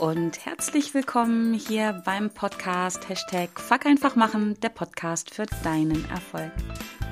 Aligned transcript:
und 0.00 0.46
herzlich 0.46 0.94
willkommen 0.94 1.52
hier 1.52 2.00
beim 2.06 2.30
Podcast 2.30 3.06
Hashtag 3.10 3.60
Fuck 3.60 3.84
einfach 3.84 4.16
machen, 4.16 4.58
der 4.62 4.70
Podcast 4.70 5.34
für 5.34 5.44
deinen 5.62 6.08
Erfolg. 6.08 6.50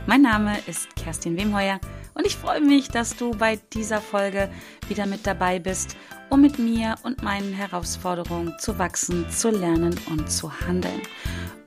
Mein 0.06 0.22
Name 0.22 0.56
ist 0.66 0.96
Kerstin 0.96 1.36
Wemheuer 1.36 1.80
und 2.14 2.26
ich 2.26 2.34
freue 2.34 2.62
mich, 2.62 2.88
dass 2.88 3.14
du 3.14 3.32
bei 3.32 3.56
dieser 3.74 4.00
Folge 4.00 4.50
wieder 4.88 5.04
mit 5.04 5.26
dabei 5.26 5.58
bist, 5.58 5.98
um 6.30 6.40
mit 6.40 6.58
mir 6.58 6.94
und 7.02 7.22
meinen 7.22 7.52
Herausforderungen 7.52 8.54
zu 8.58 8.78
wachsen, 8.78 9.28
zu 9.28 9.50
lernen 9.50 9.94
und 10.08 10.32
zu 10.32 10.50
handeln. 10.50 11.02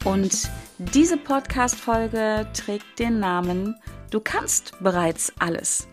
Und 0.05 0.49
diese 0.80 1.17
Podcast-Folge 1.17 2.48
trägt 2.53 2.98
den 2.98 3.20
Namen 3.20 3.76
Du 4.09 4.20
kannst 4.20 4.73
bereits 4.81 5.31
alles. 5.38 5.88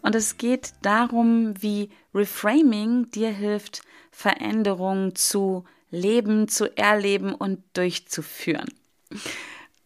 Und 0.00 0.14
es 0.14 0.36
geht 0.36 0.74
darum, 0.82 1.60
wie 1.60 1.90
Reframing 2.14 3.10
dir 3.10 3.30
hilft, 3.30 3.82
Veränderungen 4.14 5.16
zu 5.16 5.64
leben, 5.90 6.46
zu 6.46 6.76
erleben 6.76 7.34
und 7.34 7.62
durchzuführen. 7.72 8.68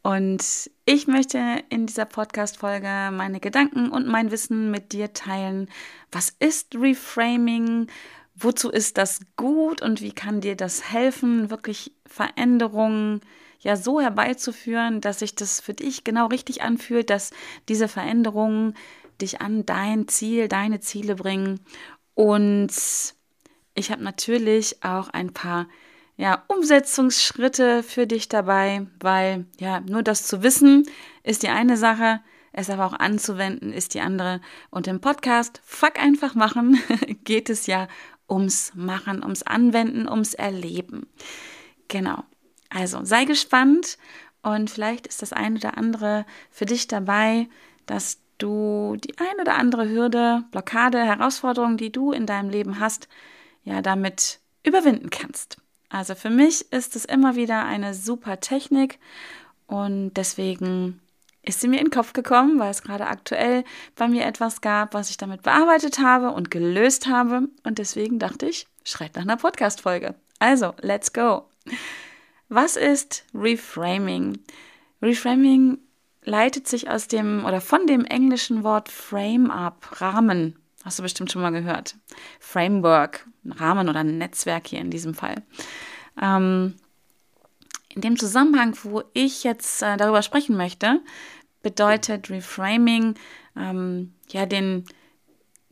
Und 0.02 0.70
ich 0.84 1.06
möchte 1.06 1.38
in 1.70 1.86
dieser 1.86 2.04
Podcast-Folge 2.04 3.10
meine 3.10 3.40
Gedanken 3.40 3.90
und 3.90 4.06
mein 4.06 4.30
Wissen 4.30 4.70
mit 4.70 4.92
dir 4.92 5.12
teilen. 5.14 5.68
Was 6.12 6.34
ist 6.38 6.74
Reframing? 6.74 7.88
Wozu 8.34 8.70
ist 8.70 8.98
das 8.98 9.20
gut 9.36 9.82
und 9.82 10.02
wie 10.02 10.12
kann 10.12 10.40
dir 10.40 10.56
das 10.56 10.92
helfen, 10.92 11.50
wirklich 11.50 11.92
Veränderungen 12.06 13.20
ja 13.58 13.76
so 13.76 14.00
herbeizuführen, 14.00 15.00
dass 15.00 15.18
sich 15.18 15.34
das 15.34 15.60
für 15.60 15.74
dich 15.74 16.04
genau 16.04 16.26
richtig 16.26 16.62
anfühlt, 16.62 17.10
dass 17.10 17.32
diese 17.68 17.88
Veränderungen 17.88 18.74
dich 19.20 19.40
an 19.40 19.66
dein 19.66 20.06
Ziel, 20.06 20.46
deine 20.46 20.78
Ziele 20.80 21.16
bringen 21.16 21.60
und 22.14 22.72
ich 23.78 23.90
habe 23.90 24.02
natürlich 24.02 24.82
auch 24.82 25.08
ein 25.08 25.32
paar 25.32 25.66
ja, 26.16 26.42
Umsetzungsschritte 26.48 27.82
für 27.84 28.06
dich 28.06 28.28
dabei, 28.28 28.86
weil 29.00 29.46
ja, 29.58 29.80
nur 29.80 30.02
das 30.02 30.26
zu 30.26 30.42
wissen 30.42 30.84
ist 31.22 31.44
die 31.44 31.48
eine 31.48 31.76
Sache, 31.76 32.20
es 32.52 32.70
aber 32.70 32.86
auch 32.86 32.92
anzuwenden 32.92 33.72
ist 33.72 33.94
die 33.94 34.00
andere. 34.00 34.40
Und 34.70 34.88
im 34.88 35.00
Podcast 35.00 35.60
Fuck 35.64 36.02
einfach 36.02 36.34
machen 36.34 36.80
geht 37.24 37.50
es 37.50 37.66
ja 37.68 37.86
ums 38.28 38.72
Machen, 38.74 39.22
ums 39.22 39.44
Anwenden, 39.44 40.08
ums 40.08 40.34
Erleben. 40.34 41.06
Genau. 41.86 42.24
Also 42.68 43.04
sei 43.04 43.24
gespannt 43.24 43.96
und 44.42 44.70
vielleicht 44.70 45.06
ist 45.06 45.22
das 45.22 45.32
eine 45.32 45.56
oder 45.56 45.78
andere 45.78 46.26
für 46.50 46.66
dich 46.66 46.88
dabei, 46.88 47.48
dass 47.86 48.18
du 48.38 48.96
die 48.96 49.16
ein 49.18 49.40
oder 49.40 49.54
andere 49.54 49.88
Hürde, 49.88 50.44
Blockade, 50.50 51.04
Herausforderung, 51.04 51.76
die 51.76 51.92
du 51.92 52.12
in 52.12 52.26
deinem 52.26 52.50
Leben 52.50 52.80
hast, 52.80 53.08
ja 53.64 53.82
damit 53.82 54.40
überwinden 54.62 55.10
kannst. 55.10 55.58
Also 55.88 56.14
für 56.14 56.30
mich 56.30 56.70
ist 56.72 56.96
es 56.96 57.04
immer 57.04 57.36
wieder 57.36 57.64
eine 57.64 57.94
super 57.94 58.40
Technik 58.40 58.98
und 59.66 60.14
deswegen 60.14 61.00
ist 61.42 61.60
sie 61.60 61.68
mir 61.68 61.78
in 61.78 61.86
den 61.86 61.90
Kopf 61.90 62.12
gekommen, 62.12 62.58
weil 62.58 62.70
es 62.70 62.82
gerade 62.82 63.06
aktuell 63.06 63.64
bei 63.96 64.06
mir 64.06 64.26
etwas 64.26 64.60
gab, 64.60 64.92
was 64.92 65.08
ich 65.08 65.16
damit 65.16 65.42
bearbeitet 65.42 65.98
habe 65.98 66.30
und 66.30 66.50
gelöst 66.50 67.06
habe. 67.06 67.48
Und 67.64 67.78
deswegen 67.78 68.18
dachte 68.18 68.46
ich, 68.46 68.66
schreit 68.84 69.14
nach 69.14 69.22
einer 69.22 69.38
Podcast-Folge. 69.38 70.14
Also, 70.38 70.74
let's 70.80 71.12
go. 71.12 71.46
Was 72.50 72.76
ist 72.76 73.24
Reframing? 73.34 74.38
Reframing 75.00 75.78
leitet 76.22 76.68
sich 76.68 76.90
aus 76.90 77.08
dem 77.08 77.44
oder 77.46 77.62
von 77.62 77.86
dem 77.86 78.04
englischen 78.04 78.62
Wort 78.62 78.90
Frame 78.90 79.50
ab, 79.50 80.00
Rahmen 80.00 80.58
Hast 80.84 80.98
du 80.98 81.02
bestimmt 81.02 81.32
schon 81.32 81.42
mal 81.42 81.50
gehört. 81.50 81.96
Framework, 82.40 83.26
Rahmen 83.44 83.88
oder 83.88 84.00
ein 84.00 84.18
Netzwerk 84.18 84.68
hier 84.68 84.80
in 84.80 84.90
diesem 84.90 85.14
Fall. 85.14 85.42
Ähm, 86.20 86.74
in 87.94 88.02
dem 88.02 88.18
Zusammenhang, 88.18 88.76
wo 88.82 89.02
ich 89.12 89.44
jetzt 89.44 89.82
äh, 89.82 89.96
darüber 89.96 90.22
sprechen 90.22 90.56
möchte, 90.56 91.00
bedeutet 91.62 92.30
Reframing 92.30 93.14
ähm, 93.56 94.14
ja 94.30 94.46
den, 94.46 94.84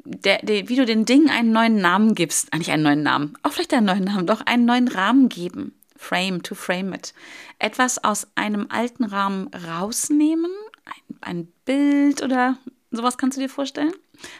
der, 0.05 0.39
der, 0.39 0.69
wie 0.69 0.77
du 0.77 0.85
den 0.85 1.05
Dingen 1.05 1.31
einen 1.31 1.53
neuen 1.53 1.77
Namen 1.77 2.15
gibst. 2.15 2.53
Eigentlich 2.53 2.73
einen 2.73 2.83
neuen 2.83 3.03
Namen, 3.03 3.39
auch 3.43 3.53
vielleicht 3.53 3.75
einen 3.75 3.87
neuen 3.87 4.05
Namen, 4.05 4.27
doch 4.27 4.41
einen 4.45 4.65
neuen 4.65 4.89
Rahmen 4.89 5.29
geben. 5.29 5.73
Frame, 5.97 6.43
to 6.43 6.55
frame 6.55 6.93
it. 6.93 7.15
Etwas 7.59 8.03
aus 8.03 8.27
einem 8.35 8.67
alten 8.69 9.05
Rahmen 9.05 9.49
rausnehmen, 9.55 10.51
ein, 10.85 11.17
ein 11.21 11.53
Bild 11.65 12.23
oder 12.23 12.59
sowas 12.91 13.19
kannst 13.19 13.39
du 13.39 13.41
dir 13.41 13.49
vorstellen? 13.49 13.93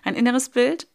Ein 0.05 0.15
inneres 0.15 0.51
Bild 0.51 0.89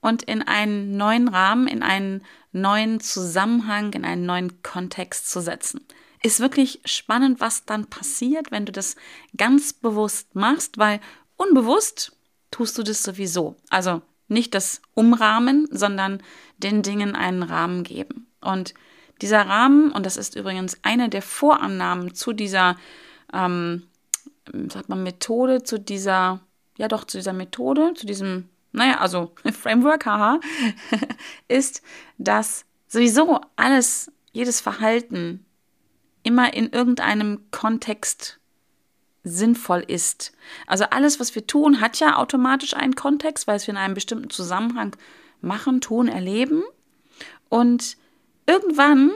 und 0.00 0.22
in 0.22 0.42
einen 0.42 0.96
neuen 0.96 1.28
Rahmen, 1.28 1.66
in 1.66 1.82
einen 1.82 2.22
neuen 2.52 3.00
Zusammenhang, 3.00 3.92
in 3.92 4.04
einen 4.04 4.26
neuen 4.26 4.62
Kontext 4.62 5.30
zu 5.30 5.40
setzen. 5.40 5.86
Ist 6.22 6.40
wirklich 6.40 6.80
spannend, 6.84 7.40
was 7.40 7.64
dann 7.64 7.86
passiert, 7.86 8.50
wenn 8.50 8.66
du 8.66 8.72
das 8.72 8.96
ganz 9.36 9.72
bewusst 9.72 10.34
machst, 10.34 10.78
weil 10.78 11.00
unbewusst 11.36 12.16
tust 12.50 12.78
du 12.78 12.82
das 12.82 13.02
sowieso. 13.02 13.56
Also 13.68 14.02
nicht 14.28 14.54
das 14.54 14.80
Umrahmen, 14.94 15.68
sondern 15.70 16.22
den 16.56 16.82
Dingen 16.82 17.14
einen 17.14 17.42
Rahmen 17.42 17.84
geben. 17.84 18.26
Und 18.40 18.74
dieser 19.22 19.42
Rahmen, 19.46 19.92
und 19.92 20.06
das 20.06 20.16
ist 20.16 20.36
übrigens 20.36 20.78
eine 20.82 21.08
der 21.08 21.22
Vorannahmen 21.22 22.14
zu 22.14 22.32
dieser, 22.32 22.76
ähm, 23.32 23.86
sagt 24.68 24.88
man, 24.88 25.02
Methode, 25.02 25.62
zu 25.62 25.78
dieser 25.78 26.40
ja 26.76 26.88
doch 26.88 27.04
zu 27.04 27.18
dieser 27.18 27.32
Methode, 27.32 27.94
zu 27.94 28.06
diesem, 28.06 28.48
naja, 28.72 28.98
also 28.98 29.32
Framework, 29.52 30.06
haha, 30.06 30.40
ist, 31.48 31.82
dass 32.18 32.64
sowieso 32.86 33.40
alles, 33.56 34.12
jedes 34.32 34.60
Verhalten 34.60 35.44
immer 36.22 36.52
in 36.54 36.70
irgendeinem 36.70 37.50
Kontext 37.50 38.40
sinnvoll 39.22 39.84
ist. 39.86 40.32
Also 40.66 40.84
alles, 40.84 41.18
was 41.18 41.34
wir 41.34 41.46
tun, 41.46 41.80
hat 41.80 41.98
ja 41.98 42.16
automatisch 42.16 42.74
einen 42.74 42.94
Kontext, 42.94 43.46
weil 43.46 43.56
es 43.56 43.66
wir 43.66 43.74
in 43.74 43.78
einem 43.78 43.94
bestimmten 43.94 44.30
Zusammenhang 44.30 44.96
machen, 45.40 45.80
tun, 45.80 46.08
erleben. 46.08 46.62
Und 47.48 47.96
irgendwann 48.46 49.12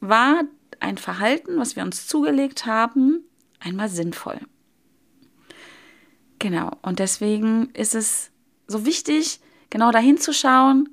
war 0.00 0.42
ein 0.80 0.98
Verhalten, 0.98 1.58
was 1.58 1.76
wir 1.76 1.82
uns 1.82 2.06
zugelegt 2.06 2.66
haben, 2.66 3.24
einmal 3.58 3.88
sinnvoll. 3.88 4.40
Genau. 6.40 6.72
Und 6.82 6.98
deswegen 6.98 7.70
ist 7.74 7.94
es 7.94 8.30
so 8.66 8.84
wichtig, 8.84 9.38
genau 9.68 9.92
dahin 9.92 10.18
zu 10.18 10.32
schauen, 10.32 10.88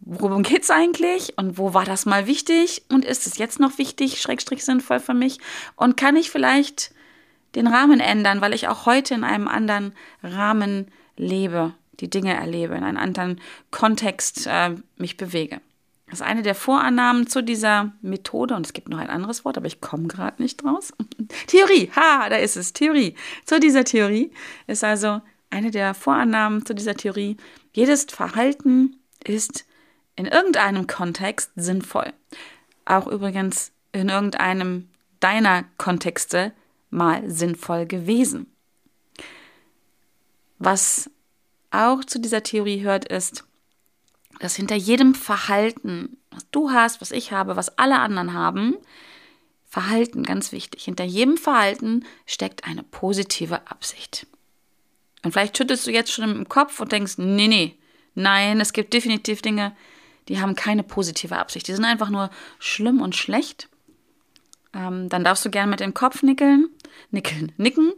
worum 0.00 0.42
geht 0.44 0.62
es 0.62 0.70
eigentlich 0.70 1.36
und 1.36 1.58
wo 1.58 1.74
war 1.74 1.84
das 1.84 2.06
mal 2.06 2.26
wichtig 2.28 2.84
und 2.90 3.04
ist 3.04 3.26
es 3.26 3.38
jetzt 3.38 3.58
noch 3.58 3.78
wichtig, 3.78 4.20
schrägstrich 4.20 4.64
sinnvoll 4.64 5.00
für 5.00 5.14
mich 5.14 5.40
und 5.74 5.96
kann 5.96 6.16
ich 6.16 6.30
vielleicht 6.30 6.92
den 7.54 7.66
Rahmen 7.66 7.98
ändern, 7.98 8.42
weil 8.42 8.52
ich 8.52 8.68
auch 8.68 8.84
heute 8.84 9.14
in 9.14 9.24
einem 9.24 9.48
anderen 9.48 9.94
Rahmen 10.22 10.92
lebe, 11.16 11.74
die 12.00 12.10
Dinge 12.10 12.34
erlebe, 12.34 12.74
in 12.74 12.84
einem 12.84 12.98
anderen 12.98 13.40
Kontext 13.70 14.46
äh, 14.46 14.74
mich 14.96 15.16
bewege. 15.16 15.62
Das 16.08 16.20
ist 16.20 16.26
eine 16.26 16.42
der 16.42 16.54
Vorannahmen 16.54 17.26
zu 17.26 17.42
dieser 17.42 17.92
Methode 18.00 18.54
und 18.54 18.64
es 18.64 18.72
gibt 18.72 18.88
noch 18.88 18.98
ein 18.98 19.10
anderes 19.10 19.44
Wort, 19.44 19.56
aber 19.56 19.66
ich 19.66 19.80
komme 19.80 20.06
gerade 20.06 20.40
nicht 20.40 20.62
draus. 20.62 20.92
Theorie, 21.48 21.90
ha, 21.96 22.28
da 22.28 22.36
ist 22.36 22.56
es, 22.56 22.72
Theorie. 22.72 23.16
Zu 23.44 23.58
dieser 23.58 23.84
Theorie 23.84 24.30
ist 24.68 24.84
also 24.84 25.20
eine 25.50 25.70
der 25.70 25.94
Vorannahmen 25.94 26.64
zu 26.64 26.74
dieser 26.74 26.94
Theorie, 26.94 27.36
jedes 27.72 28.04
Verhalten 28.04 28.96
ist 29.24 29.66
in 30.14 30.26
irgendeinem 30.26 30.86
Kontext 30.86 31.50
sinnvoll. 31.56 32.12
Auch 32.84 33.06
übrigens 33.06 33.72
in 33.92 34.08
irgendeinem 34.08 34.88
deiner 35.20 35.64
Kontexte 35.76 36.52
mal 36.90 37.28
sinnvoll 37.28 37.86
gewesen. 37.86 38.46
Was 40.58 41.10
auch 41.70 42.04
zu 42.04 42.18
dieser 42.18 42.42
Theorie 42.42 42.80
hört, 42.80 43.06
ist, 43.06 43.45
dass 44.40 44.56
hinter 44.56 44.76
jedem 44.76 45.14
Verhalten, 45.14 46.18
was 46.30 46.48
du 46.50 46.70
hast, 46.70 47.00
was 47.00 47.10
ich 47.10 47.32
habe, 47.32 47.56
was 47.56 47.78
alle 47.78 47.98
anderen 47.98 48.32
haben, 48.32 48.76
Verhalten, 49.68 50.22
ganz 50.22 50.52
wichtig, 50.52 50.84
hinter 50.84 51.04
jedem 51.04 51.36
Verhalten 51.36 52.04
steckt 52.24 52.64
eine 52.64 52.82
positive 52.82 53.70
Absicht. 53.70 54.26
Und 55.22 55.32
vielleicht 55.32 55.56
schüttelst 55.56 55.86
du 55.86 55.90
jetzt 55.90 56.12
schon 56.12 56.30
im 56.30 56.48
Kopf 56.48 56.80
und 56.80 56.92
denkst, 56.92 57.14
nee, 57.18 57.48
nee, 57.48 57.76
nein, 58.14 58.60
es 58.60 58.72
gibt 58.72 58.92
definitiv 58.94 59.42
Dinge, 59.42 59.76
die 60.28 60.40
haben 60.40 60.54
keine 60.54 60.82
positive 60.82 61.36
Absicht. 61.36 61.68
Die 61.68 61.74
sind 61.74 61.84
einfach 61.84 62.10
nur 62.10 62.30
schlimm 62.58 63.00
und 63.00 63.14
schlecht. 63.16 63.68
Ähm, 64.72 65.08
dann 65.08 65.24
darfst 65.24 65.44
du 65.44 65.50
gerne 65.50 65.70
mit 65.70 65.80
dem 65.80 65.94
Kopf 65.94 66.22
nickeln, 66.22 66.68
nickeln, 67.10 67.52
nicken 67.56 67.92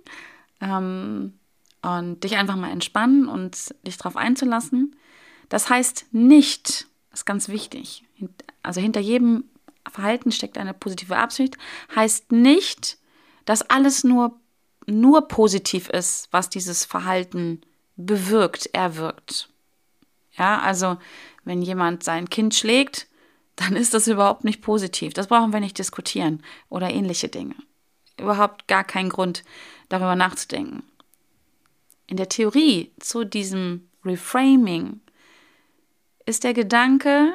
ähm, 0.60 1.38
und 1.82 2.24
dich 2.24 2.36
einfach 2.36 2.56
mal 2.56 2.70
entspannen 2.70 3.28
und 3.28 3.74
dich 3.86 3.96
darauf 3.96 4.16
einzulassen. 4.16 4.96
Das 5.48 5.70
heißt 5.70 6.06
nicht, 6.12 6.86
das 7.10 7.20
ist 7.20 7.26
ganz 7.26 7.48
wichtig, 7.48 8.04
also 8.62 8.80
hinter 8.80 9.00
jedem 9.00 9.44
Verhalten 9.88 10.32
steckt 10.32 10.58
eine 10.58 10.74
positive 10.74 11.16
Absicht, 11.16 11.56
heißt 11.94 12.32
nicht, 12.32 12.98
dass 13.44 13.62
alles 13.62 14.04
nur, 14.04 14.38
nur 14.86 15.28
positiv 15.28 15.88
ist, 15.88 16.28
was 16.30 16.50
dieses 16.50 16.84
Verhalten 16.84 17.62
bewirkt, 17.96 18.66
erwirkt. 18.74 19.48
Ja, 20.32 20.60
also 20.60 20.98
wenn 21.44 21.62
jemand 21.62 22.04
sein 22.04 22.28
Kind 22.28 22.54
schlägt, 22.54 23.08
dann 23.56 23.74
ist 23.74 23.94
das 23.94 24.06
überhaupt 24.06 24.44
nicht 24.44 24.62
positiv. 24.62 25.14
Das 25.14 25.26
brauchen 25.26 25.52
wir 25.52 25.60
nicht 25.60 25.78
diskutieren 25.78 26.42
oder 26.68 26.90
ähnliche 26.90 27.28
Dinge. 27.28 27.56
Überhaupt 28.20 28.68
gar 28.68 28.84
keinen 28.84 29.08
Grund, 29.08 29.42
darüber 29.88 30.14
nachzudenken. 30.14 30.82
In 32.06 32.16
der 32.16 32.28
Theorie 32.28 32.92
zu 33.00 33.24
diesem 33.24 33.88
Reframing 34.04 35.00
ist 36.28 36.44
der 36.44 36.52
Gedanke, 36.52 37.34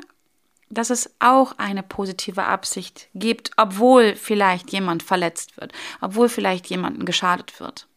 dass 0.70 0.90
es 0.90 1.16
auch 1.20 1.58
eine 1.58 1.84
positive 1.84 2.44
Absicht 2.44 3.10
gibt, 3.14 3.52
obwohl 3.58 4.16
vielleicht 4.16 4.72
jemand 4.72 5.04
verletzt 5.04 5.58
wird, 5.58 5.74
obwohl 6.00 6.30
vielleicht 6.30 6.68
jemandem 6.68 7.06
geschadet 7.06 7.60
wird. 7.60 7.88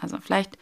Also 0.00 0.18
vielleicht 0.18 0.58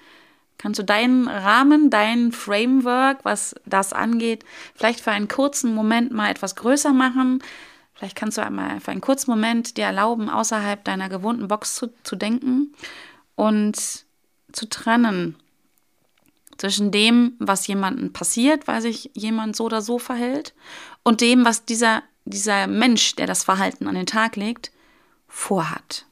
kannst 0.57 0.79
du 0.79 0.85
deinen 0.85 1.29
Rahmen, 1.29 1.91
dein 1.91 2.33
Framework, 2.33 3.25
was 3.25 3.55
das 3.67 3.93
angeht, 3.93 4.45
vielleicht 4.75 5.01
für 5.01 5.11
einen 5.11 5.29
kurzen 5.29 5.75
Moment 5.75 6.13
mal 6.13 6.31
etwas 6.31 6.57
größer 6.57 6.93
machen. 6.93 7.43
Vielleicht 7.95 8.17
kannst 8.17 8.39
du 8.39 8.43
einmal 8.43 8.81
für 8.81 8.93
einen 8.93 9.01
kurzen 9.01 9.31
Moment 9.31 9.77
dir 9.77 9.85
erlauben, 9.85 10.31
außerhalb 10.31 10.85
deiner 10.85 11.09
gewohnten 11.09 11.49
Box 11.49 11.75
zu, 11.75 11.93
zu 12.05 12.17
denken 12.17 12.75
und 13.35 13.77
zu 14.53 14.69
trennen 14.69 15.37
zwischen 16.59 16.91
dem, 16.91 17.35
was 17.39 17.67
jemandem 17.67 18.13
passiert, 18.13 18.67
weil 18.67 18.81
sich 18.81 19.11
jemand 19.15 19.57
so 19.57 19.65
oder 19.65 19.83
so 19.83 19.99
verhält, 19.99 20.55
und 21.03 21.21
dem, 21.21 21.45
was 21.45 21.65
dieser, 21.65 22.03
dieser 22.25 22.67
Mensch, 22.67 23.15
der 23.17 23.27
das 23.27 23.45
Verhalten 23.45 23.87
an 23.87 23.95
den 23.95 24.07
Tag 24.07 24.37
legt, 24.37 24.73
vorhat. 25.29 26.07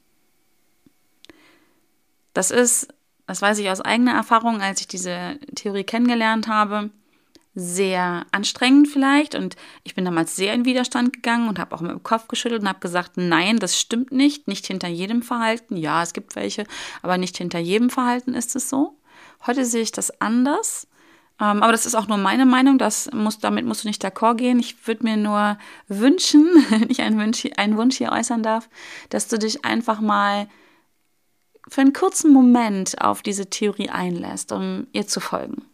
Das 2.33 2.51
ist, 2.51 2.87
das 3.27 3.41
weiß 3.41 3.57
ich 3.59 3.69
aus 3.69 3.81
eigener 3.81 4.13
Erfahrung, 4.13 4.61
als 4.61 4.81
ich 4.81 4.87
diese 4.87 5.39
Theorie 5.55 5.83
kennengelernt 5.83 6.47
habe, 6.47 6.91
sehr 7.55 8.25
anstrengend 8.31 8.89
vielleicht 8.89 9.33
und 9.33 9.55
ich 9.85 9.95
bin 9.95 10.03
damals 10.03 10.35
sehr 10.35 10.53
in 10.53 10.65
Widerstand 10.65 11.13
gegangen 11.13 11.47
und 11.47 11.57
habe 11.57 11.73
auch 11.73 11.79
mit 11.79 11.91
dem 11.91 12.03
Kopf 12.03 12.27
geschüttelt 12.27 12.61
und 12.61 12.67
habe 12.67 12.81
gesagt, 12.81 13.13
nein, 13.15 13.59
das 13.59 13.79
stimmt 13.79 14.11
nicht, 14.11 14.49
nicht 14.49 14.67
hinter 14.67 14.89
jedem 14.89 15.21
Verhalten. 15.21 15.77
Ja, 15.77 16.03
es 16.03 16.11
gibt 16.11 16.35
welche, 16.35 16.65
aber 17.01 17.17
nicht 17.17 17.37
hinter 17.37 17.59
jedem 17.59 17.89
Verhalten 17.89 18.33
ist 18.33 18.57
es 18.57 18.69
so. 18.69 18.97
Heute 19.47 19.65
sehe 19.65 19.81
ich 19.81 19.91
das 19.91 20.21
anders. 20.21 20.87
Ähm, 21.39 21.63
aber 21.63 21.71
das 21.71 21.85
ist 21.85 21.95
auch 21.95 22.07
nur 22.07 22.17
meine 22.17 22.45
Meinung. 22.45 22.77
Das 22.77 23.09
muss, 23.11 23.39
damit 23.39 23.65
musst 23.65 23.83
du 23.83 23.87
nicht 23.87 24.03
d'accord 24.03 24.35
gehen. 24.35 24.59
Ich 24.59 24.87
würde 24.87 25.03
mir 25.03 25.17
nur 25.17 25.57
wünschen, 25.87 26.45
wenn 26.69 26.89
ich 26.89 27.01
einen 27.01 27.19
Wunsch, 27.19 27.45
einen 27.57 27.77
Wunsch 27.77 27.97
hier 27.97 28.11
äußern 28.11 28.43
darf, 28.43 28.69
dass 29.09 29.27
du 29.27 29.37
dich 29.37 29.65
einfach 29.65 30.01
mal 30.01 30.47
für 31.67 31.81
einen 31.81 31.93
kurzen 31.93 32.31
Moment 32.31 33.01
auf 33.01 33.21
diese 33.21 33.49
Theorie 33.49 33.89
einlässt, 33.89 34.51
um 34.51 34.87
ihr 34.93 35.07
zu 35.07 35.19
folgen. 35.19 35.65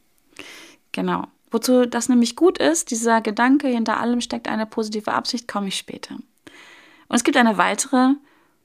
Genau. 0.92 1.28
Wozu 1.52 1.86
das 1.86 2.08
nämlich 2.08 2.38
gut 2.38 2.58
ist, 2.60 2.92
dieser 2.92 3.20
Gedanke, 3.20 3.68
hinter 3.68 4.00
allem 4.00 4.22
steckt 4.22 4.48
eine 4.48 4.66
positive 4.66 5.12
Absicht, 5.12 5.50
komme 5.50 5.68
ich 5.68 5.78
später. 5.78 6.16
Und 6.16 7.16
es 7.16 7.26
gibt 7.26 7.36
eine 7.36 7.58
weitere 7.58 8.14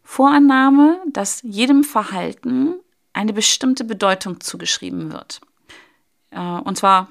Vorannahme, 0.05 1.01
dass 1.09 1.43
jedem 1.43 1.83
Verhalten 1.83 2.75
eine 3.17 3.33
bestimmte 3.33 3.85
Bedeutung 3.85 4.41
zugeschrieben 4.41 5.11
wird. 5.11 5.41
Äh, 6.31 6.39
und 6.39 6.77
zwar 6.77 7.09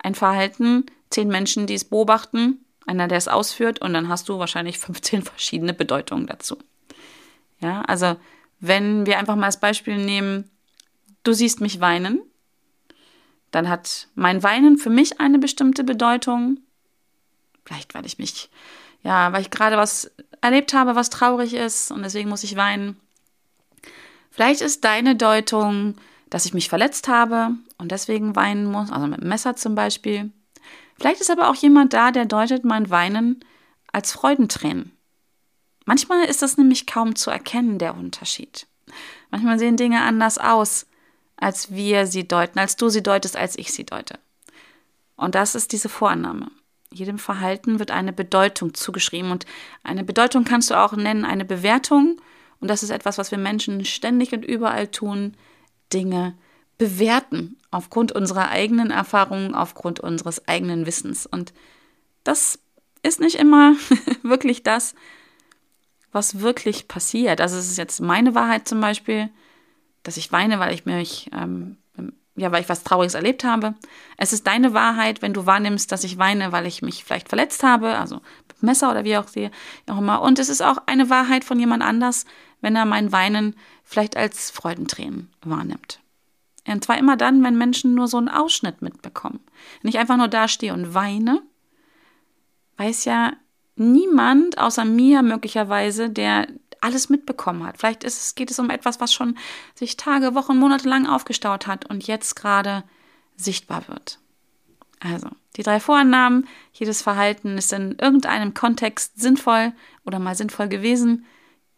ein 0.00 0.14
Verhalten, 0.14 0.86
zehn 1.10 1.28
Menschen, 1.28 1.66
die 1.66 1.74
es 1.74 1.84
beobachten, 1.84 2.64
einer, 2.86 3.08
der 3.08 3.18
es 3.18 3.26
ausführt, 3.26 3.80
und 3.80 3.92
dann 3.92 4.08
hast 4.08 4.28
du 4.28 4.38
wahrscheinlich 4.38 4.78
15 4.78 5.22
verschiedene 5.22 5.74
Bedeutungen 5.74 6.26
dazu. 6.26 6.56
Ja, 7.60 7.82
also 7.82 8.16
wenn 8.60 9.06
wir 9.06 9.18
einfach 9.18 9.34
mal 9.34 9.46
als 9.46 9.58
Beispiel 9.58 9.96
nehmen, 9.96 10.48
du 11.24 11.32
siehst 11.32 11.60
mich 11.60 11.80
weinen, 11.80 12.20
dann 13.50 13.68
hat 13.68 14.08
mein 14.14 14.42
Weinen 14.44 14.78
für 14.78 14.90
mich 14.90 15.20
eine 15.20 15.38
bestimmte 15.40 15.82
Bedeutung. 15.82 16.60
Vielleicht, 17.64 17.94
weil 17.94 18.06
ich 18.06 18.18
mich, 18.18 18.50
ja, 19.02 19.32
weil 19.32 19.40
ich 19.40 19.50
gerade 19.50 19.76
was 19.76 20.12
erlebt 20.40 20.74
habe, 20.74 20.94
was 20.94 21.10
traurig 21.10 21.54
ist 21.54 21.90
und 21.90 22.02
deswegen 22.02 22.28
muss 22.28 22.44
ich 22.44 22.54
weinen. 22.54 23.00
Vielleicht 24.38 24.60
ist 24.60 24.84
deine 24.84 25.16
Deutung, 25.16 25.96
dass 26.30 26.46
ich 26.46 26.54
mich 26.54 26.68
verletzt 26.68 27.08
habe 27.08 27.56
und 27.76 27.90
deswegen 27.90 28.36
weinen 28.36 28.66
muss, 28.66 28.92
also 28.92 29.08
mit 29.08 29.20
dem 29.20 29.28
Messer 29.28 29.56
zum 29.56 29.74
Beispiel. 29.74 30.30
Vielleicht 30.96 31.20
ist 31.20 31.32
aber 31.32 31.50
auch 31.50 31.56
jemand 31.56 31.92
da, 31.92 32.12
der 32.12 32.24
deutet 32.24 32.64
mein 32.64 32.88
Weinen 32.88 33.44
als 33.90 34.12
Freudentränen. 34.12 34.92
Manchmal 35.86 36.24
ist 36.26 36.40
das 36.42 36.56
nämlich 36.56 36.86
kaum 36.86 37.16
zu 37.16 37.32
erkennen, 37.32 37.80
der 37.80 37.96
Unterschied. 37.96 38.68
Manchmal 39.32 39.58
sehen 39.58 39.76
Dinge 39.76 40.02
anders 40.02 40.38
aus 40.38 40.86
als 41.40 41.72
wir 41.72 42.06
sie 42.06 42.26
deuten, 42.26 42.58
als 42.58 42.76
du 42.76 42.88
sie 42.88 43.02
deutest, 43.02 43.36
als 43.36 43.56
ich 43.56 43.72
sie 43.72 43.84
deute. 43.84 44.18
Und 45.16 45.34
das 45.34 45.54
ist 45.54 45.72
diese 45.72 45.88
Vorannahme. 45.88 46.50
Jedem 46.90 47.18
Verhalten 47.18 47.78
wird 47.78 47.90
eine 47.90 48.12
Bedeutung 48.12 48.74
zugeschrieben 48.74 49.30
und 49.30 49.46
eine 49.82 50.04
Bedeutung 50.04 50.44
kannst 50.44 50.70
du 50.70 50.74
auch 50.74 50.94
nennen, 50.94 51.24
eine 51.24 51.44
Bewertung. 51.44 52.20
Und 52.60 52.68
das 52.68 52.82
ist 52.82 52.90
etwas, 52.90 53.18
was 53.18 53.30
wir 53.30 53.38
Menschen 53.38 53.84
ständig 53.84 54.32
und 54.32 54.44
überall 54.44 54.88
tun, 54.88 55.36
Dinge 55.92 56.34
bewerten 56.78 57.56
aufgrund 57.70 58.12
unserer 58.12 58.48
eigenen 58.48 58.90
Erfahrungen, 58.90 59.54
aufgrund 59.54 60.00
unseres 60.00 60.46
eigenen 60.46 60.86
Wissens. 60.86 61.26
Und 61.26 61.52
das 62.24 62.58
ist 63.02 63.20
nicht 63.20 63.36
immer 63.36 63.74
wirklich 64.22 64.62
das, 64.62 64.94
was 66.12 66.40
wirklich 66.40 66.88
passiert. 66.88 67.40
Also 67.40 67.56
es 67.56 67.68
ist 67.68 67.78
jetzt 67.78 68.00
meine 68.00 68.34
Wahrheit 68.34 68.66
zum 68.68 68.80
Beispiel, 68.80 69.28
dass 70.02 70.16
ich 70.16 70.32
weine, 70.32 70.58
weil 70.58 70.72
ich 70.72 70.86
mich, 70.86 71.30
ähm, 71.32 71.76
ja, 72.36 72.52
weil 72.52 72.62
ich 72.62 72.68
was 72.68 72.84
Trauriges 72.84 73.14
erlebt 73.14 73.42
habe. 73.44 73.74
Es 74.16 74.32
ist 74.32 74.46
deine 74.46 74.72
Wahrheit, 74.72 75.22
wenn 75.22 75.34
du 75.34 75.44
wahrnimmst, 75.44 75.90
dass 75.90 76.04
ich 76.04 76.18
weine, 76.18 76.52
weil 76.52 76.66
ich 76.66 76.82
mich 76.82 77.04
vielleicht 77.04 77.28
verletzt 77.28 77.64
habe, 77.64 77.98
also 77.98 78.20
mit 78.46 78.62
Messer 78.62 78.90
oder 78.90 79.04
wie 79.04 79.16
auch, 79.16 79.26
wie 79.34 79.50
auch 79.88 79.98
immer. 79.98 80.22
Und 80.22 80.38
es 80.38 80.48
ist 80.48 80.62
auch 80.62 80.78
eine 80.86 81.10
Wahrheit 81.10 81.44
von 81.44 81.58
jemand 81.58 81.82
anders, 81.82 82.24
wenn 82.60 82.76
er 82.76 82.84
mein 82.84 83.12
Weinen 83.12 83.54
vielleicht 83.84 84.16
als 84.16 84.50
Freudentränen 84.50 85.30
wahrnimmt. 85.42 86.00
Und 86.66 86.84
zwar 86.84 86.98
immer 86.98 87.16
dann, 87.16 87.42
wenn 87.42 87.56
Menschen 87.56 87.94
nur 87.94 88.08
so 88.08 88.18
einen 88.18 88.28
Ausschnitt 88.28 88.82
mitbekommen. 88.82 89.40
Wenn 89.80 89.88
ich 89.88 89.98
einfach 89.98 90.16
nur 90.16 90.28
dastehe 90.28 90.74
und 90.74 90.94
weine, 90.94 91.42
weiß 92.76 93.06
ja 93.06 93.32
niemand 93.76 94.58
außer 94.58 94.84
mir 94.84 95.22
möglicherweise, 95.22 96.10
der 96.10 96.48
alles 96.80 97.08
mitbekommen 97.08 97.64
hat. 97.64 97.78
Vielleicht 97.78 98.04
ist 98.04 98.20
es, 98.20 98.34
geht 98.34 98.50
es 98.50 98.58
um 98.58 98.70
etwas, 98.70 99.00
was 99.00 99.12
schon 99.12 99.36
sich 99.74 99.96
Tage, 99.96 100.34
Wochen, 100.34 100.58
Monate 100.58 100.88
lang 100.88 101.06
aufgestaut 101.06 101.66
hat 101.66 101.86
und 101.86 102.06
jetzt 102.06 102.36
gerade 102.36 102.84
sichtbar 103.36 103.88
wird. 103.88 104.18
Also, 105.00 105.28
die 105.56 105.62
drei 105.62 105.80
Vorannahmen, 105.80 106.46
jedes 106.72 107.02
Verhalten 107.02 107.56
ist 107.56 107.72
in 107.72 107.96
irgendeinem 107.98 108.54
Kontext 108.54 109.20
sinnvoll 109.20 109.72
oder 110.04 110.18
mal 110.18 110.34
sinnvoll 110.34 110.68
gewesen. 110.68 111.24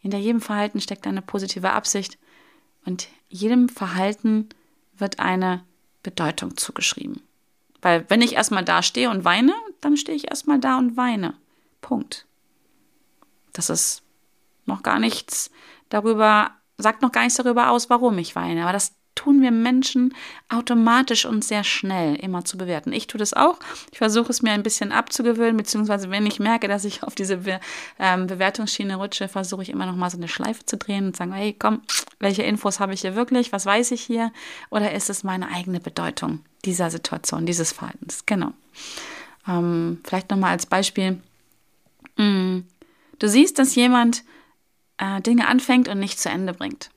Hinter 0.01 0.19
jedem 0.19 0.41
Verhalten 0.41 0.81
steckt 0.81 1.07
eine 1.07 1.23
positive 1.23 1.71
Absicht 1.71 2.19
und 2.85 3.09
jedem 3.29 3.69
Verhalten 3.69 4.49
wird 4.97 5.19
eine 5.19 5.65
Bedeutung 6.03 6.57
zugeschrieben. 6.57 7.23
Weil 7.83 8.05
wenn 8.09 8.23
ich 8.23 8.35
erstmal 8.35 8.65
da 8.65 8.83
stehe 8.83 9.11
und 9.11 9.25
weine, 9.25 9.55
dann 9.81 9.97
stehe 9.97 10.17
ich 10.17 10.29
erstmal 10.29 10.59
da 10.59 10.79
und 10.79 10.97
weine. 10.97 11.35
Punkt. 11.81 12.27
Das 13.53 13.71
ist 13.71 14.03
noch 14.67 14.83
gar 14.83 14.99
nichts 14.99 15.51
darüber, 15.89 16.53
sagt 16.79 17.03
noch 17.03 17.13
gar 17.13 17.23
nichts 17.23 17.37
darüber 17.37 17.71
aus, 17.71 17.91
warum 17.91 18.19
ich 18.19 18.37
weine. 18.37 18.63
Aber 18.63 18.73
das 18.73 18.95
tun 19.21 19.43
wir 19.43 19.51
Menschen 19.51 20.15
automatisch 20.49 21.27
und 21.27 21.45
sehr 21.45 21.63
schnell 21.63 22.15
immer 22.17 22.47
zu 22.47 22.57
bewerten. 22.57 22.91
Ich 22.91 23.07
tue 23.07 23.19
das 23.19 23.35
auch. 23.35 23.59
Ich 23.93 23.99
versuche 23.99 24.31
es 24.31 24.41
mir 24.41 24.53
ein 24.53 24.63
bisschen 24.63 24.93
abzugewöhnen, 24.93 25.59
beziehungsweise 25.59 26.11
wenn 26.11 26.25
ich 26.25 26.41
merke, 26.41 26.69
dass 26.69 26.87
ich 26.87 27.03
auf 27.03 27.15
diese 27.15 27.39
Be 27.39 27.61
ähm, 27.99 28.27
Bewertungsschiene 28.27 28.97
rutsche, 28.97 29.29
versuche 29.29 29.63
ich 29.63 29.69
immer 29.69 29.85
noch 29.85 29.95
mal 29.95 30.09
so 30.09 30.17
eine 30.17 30.27
Schleife 30.29 30.65
zu 30.65 30.79
drehen 30.79 31.09
und 31.09 31.17
sagen, 31.17 31.35
hey, 31.35 31.55
komm, 31.59 31.83
welche 32.19 32.43
Infos 32.45 32.81
habe 32.81 32.95
ich 32.95 33.03
hier 33.03 33.15
wirklich? 33.15 33.53
Was 33.53 33.67
weiß 33.67 33.91
ich 33.91 34.01
hier? 34.01 34.33
Oder 34.71 34.95
ist 34.95 35.11
es 35.11 35.23
meine 35.23 35.49
eigene 35.49 35.81
Bedeutung 35.81 36.41
dieser 36.65 36.91
Situation, 36.91 37.45
dieses 37.45 37.73
Verhaltens? 37.73 38.25
Genau. 38.25 38.53
Ähm, 39.47 40.01
vielleicht 40.03 40.31
noch 40.31 40.39
mal 40.39 40.53
als 40.53 40.65
Beispiel. 40.65 41.21
Mm, 42.17 42.61
du 43.19 43.29
siehst, 43.29 43.59
dass 43.59 43.75
jemand 43.75 44.25
äh, 44.97 45.21
Dinge 45.21 45.47
anfängt 45.47 45.89
und 45.89 46.01
nicht 46.01 46.19
zu 46.19 46.31
Ende 46.31 46.55
bringt. 46.55 46.91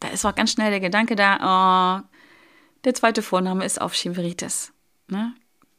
Da 0.00 0.08
ist 0.08 0.24
auch 0.24 0.34
ganz 0.34 0.52
schnell 0.52 0.70
der 0.70 0.80
Gedanke 0.80 1.16
da, 1.16 2.02
oh, 2.02 2.08
der 2.84 2.94
zweite 2.94 3.22
Vorname 3.22 3.64
ist 3.64 3.80
auf 3.80 3.94
Schieberitis. 3.94 4.72
Ne? 5.08 5.34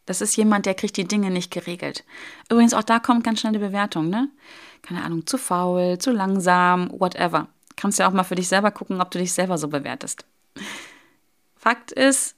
Das 0.05 0.21
ist 0.21 0.35
jemand, 0.35 0.65
der 0.65 0.73
kriegt 0.73 0.97
die 0.97 1.07
Dinge 1.07 1.29
nicht 1.29 1.51
geregelt. 1.51 2.03
Übrigens, 2.49 2.73
auch 2.73 2.83
da 2.83 2.99
kommt 2.99 3.23
ganz 3.23 3.39
schnell 3.39 3.53
die 3.53 3.59
Bewertung, 3.59 4.09
ne? 4.09 4.29
Keine 4.81 5.03
Ahnung, 5.03 5.27
zu 5.27 5.38
faul, 5.38 5.97
zu 5.99 6.11
langsam, 6.11 6.89
whatever. 6.99 7.47
Kannst 7.75 7.99
ja 7.99 8.07
auch 8.07 8.13
mal 8.13 8.23
für 8.23 8.35
dich 8.35 8.47
selber 8.47 8.71
gucken, 8.71 9.01
ob 9.01 9.11
du 9.11 9.19
dich 9.19 9.33
selber 9.33 9.57
so 9.57 9.67
bewertest. 9.67 10.25
Fakt 11.55 11.91
ist, 11.91 12.35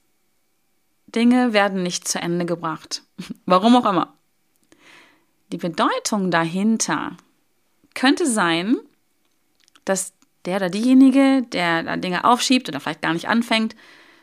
Dinge 1.06 1.52
werden 1.52 1.82
nicht 1.82 2.06
zu 2.06 2.20
Ende 2.20 2.44
gebracht. 2.44 3.04
Warum 3.46 3.76
auch 3.76 3.86
immer. 3.86 4.12
Die 5.50 5.58
Bedeutung 5.58 6.30
dahinter 6.30 7.16
könnte 7.94 8.26
sein, 8.26 8.76
dass 9.84 10.12
der 10.44 10.56
oder 10.56 10.70
diejenige, 10.70 11.42
der 11.52 11.82
da 11.82 11.96
Dinge 11.96 12.24
aufschiebt 12.24 12.68
oder 12.68 12.80
vielleicht 12.80 13.02
gar 13.02 13.12
nicht 13.12 13.28
anfängt, 13.28 13.76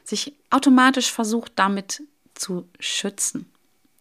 sich 0.03 0.33
automatisch 0.49 1.11
versucht, 1.11 1.53
damit 1.55 2.03
zu 2.35 2.67
schützen. 2.79 3.51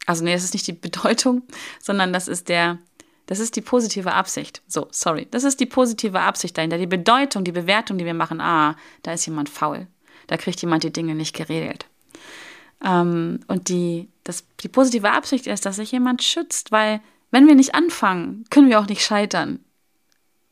Also 0.07 0.25
nee, 0.25 0.33
das 0.33 0.45
ist 0.45 0.55
nicht 0.55 0.67
die 0.67 0.73
Bedeutung, 0.73 1.43
sondern 1.81 2.13
das 2.13 2.29
ist 2.29 2.49
der, 2.49 2.79
das 3.27 3.41
ist 3.41 3.57
die 3.57 3.61
positive 3.61 4.13
Absicht. 4.13 4.63
So, 4.67 4.89
sorry. 4.91 5.29
Das 5.31 5.45
ist 5.45 5.61
die 5.61 5.67
positive 5.67 6.21
Absicht 6.21 6.57
dahinter. 6.57 6.79
Die 6.79 6.87
Bedeutung, 6.87 7.45
die 7.45 7.53
Bewertung, 7.53 7.99
die 7.99 8.07
wir 8.07 8.15
machen. 8.15 8.41
Ah, 8.41 8.77
da 9.03 9.13
ist 9.13 9.27
jemand 9.27 9.49
faul. 9.49 9.87
Da 10.27 10.37
kriegt 10.37 10.61
jemand 10.63 10.83
die 10.83 10.93
Dinge 10.93 11.15
nicht 11.15 11.37
geregelt. 11.37 11.87
Ähm, 12.85 13.41
und 13.49 13.69
die, 13.69 14.09
das, 14.25 14.45
die 14.61 14.69
positive 14.69 15.11
Absicht 15.11 15.47
ist, 15.47 15.67
dass 15.67 15.77
sich 15.77 15.93
jemand 15.93 16.23
schützt, 16.23 16.73
weil 16.73 17.01
wenn 17.31 17.47
wir 17.47 17.55
nicht 17.55 17.75
anfangen, 17.75 18.45
können 18.51 18.71
wir 18.71 18.81
auch 18.81 18.87
nicht 18.87 19.03
scheitern. 19.03 19.61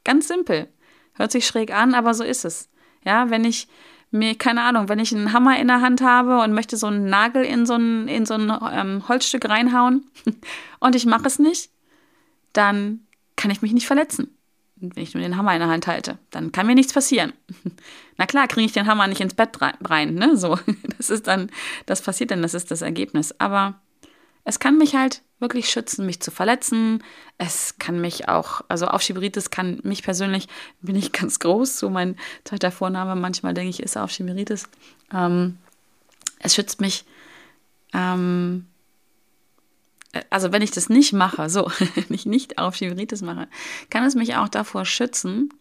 Ganz 0.04 0.28
simpel. 0.28 0.68
Hört 1.16 1.32
sich 1.32 1.46
schräg 1.46 1.75
an, 1.75 1.94
aber 1.94 2.14
so 2.14 2.25
ist 2.25 2.44
es. 2.44 2.68
Ja, 3.04 3.30
wenn 3.30 3.44
ich 3.44 3.68
mir, 4.11 4.35
keine 4.37 4.62
Ahnung, 4.62 4.88
wenn 4.88 4.99
ich 4.99 5.14
einen 5.14 5.32
Hammer 5.32 5.58
in 5.58 5.68
der 5.68 5.80
Hand 5.80 6.00
habe 6.00 6.40
und 6.40 6.52
möchte 6.52 6.76
so 6.76 6.87
einen 6.87 7.08
Nagel 7.08 7.44
in 7.44 7.66
so 7.66 7.75
ein, 7.75 8.08
in 8.08 8.26
so 8.26 8.35
ein 8.35 8.52
ähm, 8.73 9.08
Holzstück 9.08 9.49
reinhauen 9.49 10.04
und 10.80 10.94
ich 10.94 11.06
mache 11.06 11.26
es 11.26 11.38
nicht, 11.38 11.70
dann 12.52 13.00
kann 13.37 13.50
ich 13.50 13.62
mich 13.62 13.73
nicht 13.73 13.87
verletzen. 13.87 14.32
Wenn 14.76 15.02
ich 15.02 15.14
nur 15.14 15.23
den 15.23 15.37
Hammer 15.37 15.54
in 15.54 15.61
der 15.61 15.68
Hand 15.68 15.87
halte, 15.87 16.18
dann 16.30 16.52
kann 16.52 16.66
mir 16.66 16.75
nichts 16.75 16.92
passieren. 16.92 17.32
Na 18.18 18.26
klar, 18.26 18.46
kriege 18.46 18.66
ich 18.66 18.73
den 18.73 18.87
Hammer 18.87 19.06
nicht 19.06 19.20
ins 19.20 19.35
Bett 19.35 19.58
rein, 19.61 20.14
ne? 20.14 20.37
So, 20.37 20.58
das 20.99 21.11
ist 21.11 21.26
dann, 21.26 21.50
das 21.87 22.02
passiert 22.02 22.30
dann, 22.30 22.42
das 22.42 22.54
ist 22.54 22.70
das 22.70 22.82
Ergebnis. 22.82 23.35
Aber 23.40 23.80
es 24.47 24.59
kann 24.59 24.79
mich 24.79 24.95
halt 24.95 25.23
wirklich 25.38 25.69
schützen, 25.69 26.07
mich 26.07 26.21
zu 26.21 26.31
verletzen. 26.31 27.05
Es 27.37 27.76
kann 27.79 28.00
mich 28.00 28.29
auch, 28.29 28.62
also 28.69 28.87
Aufschieberitis 28.87 29.50
kann 29.50 29.81
mich 29.83 30.03
persönlich, 30.03 30.49
bin 30.81 30.97
ich 30.97 31.12
ganz 31.12 31.38
groß, 31.38 31.79
so 31.79 31.91
mein 31.91 32.17
zweiter 32.45 32.71
Vorname, 32.71 33.15
manchmal 33.15 33.53
denke 33.53 33.69
ich, 33.69 33.83
ist 33.83 33.99
Aufschieberitis. 33.99 34.69
Ähm, 35.12 35.59
es 36.38 36.55
schützt 36.55 36.81
mich 36.81 37.05
ähm, 37.93 38.67
also 40.31 40.53
wenn 40.53 40.62
ich 40.62 40.71
das 40.71 40.88
nicht 40.88 41.12
mache, 41.12 41.49
so, 41.49 41.71
wenn 41.95 42.15
ich 42.15 42.26
nicht 42.26 42.59
Aufschieberitis 42.59 43.23
mache, 43.23 43.49
kann 43.91 44.05
es 44.05 44.15
mich 44.15 44.37
auch 44.37 44.49
davor 44.49 44.85
schützen, 44.85 45.53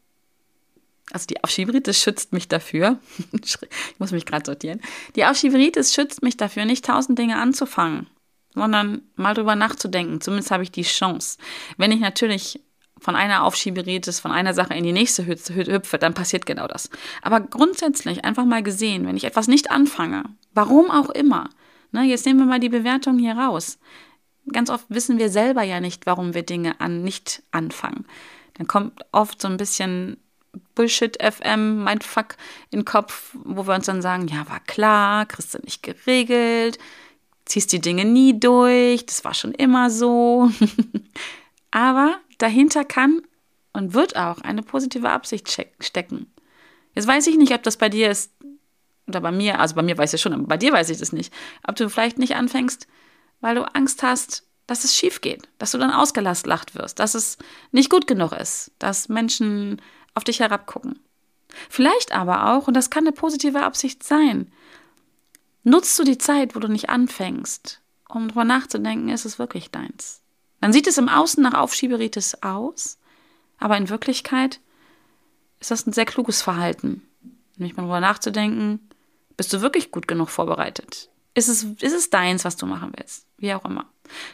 also 1.12 1.28
die 1.28 1.44
Aufschieberitis 1.44 2.02
schützt 2.02 2.34
mich 2.34 2.48
dafür, 2.48 3.00
ich 3.44 3.58
muss 4.00 4.12
mich 4.12 4.26
gerade 4.26 4.46
sortieren, 4.46 4.82
die 5.16 5.26
Aufschieberitis 5.26 5.94
schützt 5.94 6.24
mich 6.24 6.38
dafür, 6.38 6.66
nicht 6.66 6.86
tausend 6.86 7.18
Dinge 7.20 7.38
anzufangen, 7.38 8.08
sondern 8.56 9.02
mal 9.16 9.34
drüber 9.34 9.56
nachzudenken. 9.56 10.22
Zumindest 10.22 10.52
habe 10.52 10.64
ich 10.64 10.72
die 10.72 10.84
Chance. 10.84 11.38
Wenn 11.78 11.92
ich 11.92 12.00
natürlich 12.00 12.62
von 12.98 13.16
einer 13.16 13.44
Aufschieberitis, 13.44 14.20
von 14.20 14.32
einer 14.32 14.54
Sache 14.54 14.74
in 14.74 14.84
die 14.84 14.94
nächste 14.94 15.26
hüpfe, 15.26 15.98
dann 15.98 16.14
passiert 16.14 16.46
genau 16.46 16.68
das. 16.68 16.90
Aber 17.22 17.42
grundsätzlich 17.42 18.24
einfach 18.26 18.46
mal 18.46 18.64
gesehen, 18.64 19.06
wenn 19.06 19.18
ich 19.18 19.26
etwas 19.26 19.48
nicht 19.48 19.70
anfange, 19.70 20.24
warum 20.54 20.90
auch 20.90 21.10
immer, 21.10 21.50
ne, 21.92 22.04
jetzt 22.04 22.26
nehmen 22.26 22.40
wir 22.40 22.46
mal 22.46 22.60
die 22.60 22.70
Bewertung 22.70 23.20
hier 23.20 23.38
raus 23.38 23.78
ganz 24.52 24.70
oft 24.70 24.86
wissen 24.90 25.18
wir 25.18 25.30
selber 25.30 25.64
ja 25.64 25.80
nicht, 25.80 26.06
warum 26.06 26.34
wir 26.34 26.44
Dinge 26.44 26.80
an, 26.80 27.04
nicht 27.04 27.44
anfangen. 27.52 28.06
Dann 28.56 28.68
kommt 28.68 29.02
oft 29.12 29.42
so 29.42 29.48
ein 29.48 29.58
bisschen 29.58 30.18
Bullshit 30.76 31.22
FM, 31.22 31.84
mein 31.84 32.02
Fuck 32.02 32.38
in 32.72 32.80
den 32.80 32.86
Kopf, 32.86 33.36
wo 33.44 33.68
wir 33.68 33.76
uns 33.76 33.88
dann 33.88 34.02
sagen, 34.02 34.28
ja, 34.28 34.48
war 34.50 34.62
klar, 34.62 35.26
kriegst 35.26 35.54
du 35.54 35.60
nicht 35.60 35.84
geregelt, 35.84 36.78
ziehst 37.46 37.72
die 37.72 37.82
Dinge 37.82 38.06
nie 38.06 38.40
durch, 38.40 39.06
das 39.06 39.24
war 39.24 39.34
schon 39.34 39.54
immer 39.54 39.90
so. 39.90 40.52
Aber 41.72 42.18
dahinter 42.38 42.84
kann 42.84 43.22
und 43.74 43.94
wird 43.94 44.16
auch 44.16 44.40
eine 44.42 44.64
positive 44.64 45.10
Absicht 45.10 45.50
stecken. 45.80 46.32
Jetzt 46.94 47.08
weiß 47.08 47.28
ich 47.28 47.38
nicht, 47.38 47.54
ob 47.54 47.64
das 47.64 47.78
bei 47.78 47.90
dir 47.90 48.10
ist 48.10 48.32
oder 49.08 49.22
bei 49.22 49.32
mir, 49.32 49.60
also 49.60 49.76
bei 49.76 49.84
mir 49.84 49.98
weiß 49.98 50.14
ich 50.14 50.22
schon, 50.22 50.34
aber 50.34 50.44
bei 50.44 50.58
dir 50.58 50.72
weiß 50.72 50.90
ich 50.90 50.98
das 50.98 51.12
nicht, 51.12 51.32
ob 51.68 51.76
du 51.76 51.90
vielleicht 51.90 52.18
nicht 52.18 52.36
anfängst, 52.36 52.88
weil 53.42 53.56
du 53.56 53.64
Angst 53.76 54.02
hast, 54.02 54.48
dass 54.66 54.84
es 54.84 54.96
schief 54.96 55.22
geht, 55.22 55.48
dass 55.60 55.72
du 55.72 55.78
dann 55.78 55.92
ausgelacht 55.92 56.74
wirst, 56.74 57.00
dass 57.00 57.14
es 57.14 57.38
nicht 57.72 57.92
gut 57.92 58.08
genug 58.08 58.32
ist, 58.32 58.72
dass 58.80 59.10
Menschen 59.10 59.82
auf 60.16 60.24
dich 60.24 60.40
herabgucken. 60.40 61.00
Vielleicht 61.70 62.14
aber 62.14 62.52
auch, 62.54 62.68
und 62.68 62.74
das 62.74 62.90
kann 62.90 63.04
eine 63.04 63.12
positive 63.12 63.62
Absicht 63.62 64.04
sein, 64.04 64.52
nutzt 65.66 66.00
du 66.00 66.04
die 66.04 66.18
Zeit, 66.18 66.56
wo 66.56 66.60
du 66.60 66.70
nicht 66.70 66.90
anfängst, 66.90 67.82
um 68.08 68.30
darüber 68.30 68.46
nachzudenken, 68.46 69.10
ist 69.10 69.26
es 69.26 69.38
wirklich 69.38 69.72
deins. 69.72 70.22
Dann 70.62 70.72
sieht 70.72 70.88
es 70.88 70.98
im 70.98 71.10
Außen 71.10 71.44
nach 71.44 71.54
Aufschieberitis 71.54 72.42
aus, 72.42 72.98
aber 73.58 73.76
in 73.76 73.90
Wirklichkeit 73.90 74.62
ist 75.60 75.72
das 75.72 75.86
ein 75.86 75.94
sehr 75.94 76.06
kluges 76.06 76.42
Verhalten. 76.42 77.02
Nämlich 77.58 77.76
mal 77.76 77.84
darüber 77.84 78.00
nachzudenken, 78.00 78.90
bist 79.38 79.52
du 79.52 79.62
wirklich 79.62 79.92
gut 79.92 80.08
genug 80.08 80.30
vorbereitet? 80.30 81.10
Ist 81.34 81.50
es, 81.50 81.64
ist 81.64 81.94
es 81.94 82.10
deins, 82.10 82.46
was 82.46 82.56
du 82.56 82.66
machen 82.66 82.94
willst? 82.96 83.28
Wie 83.38 83.54
auch 83.54 83.66
immer. 83.66 83.86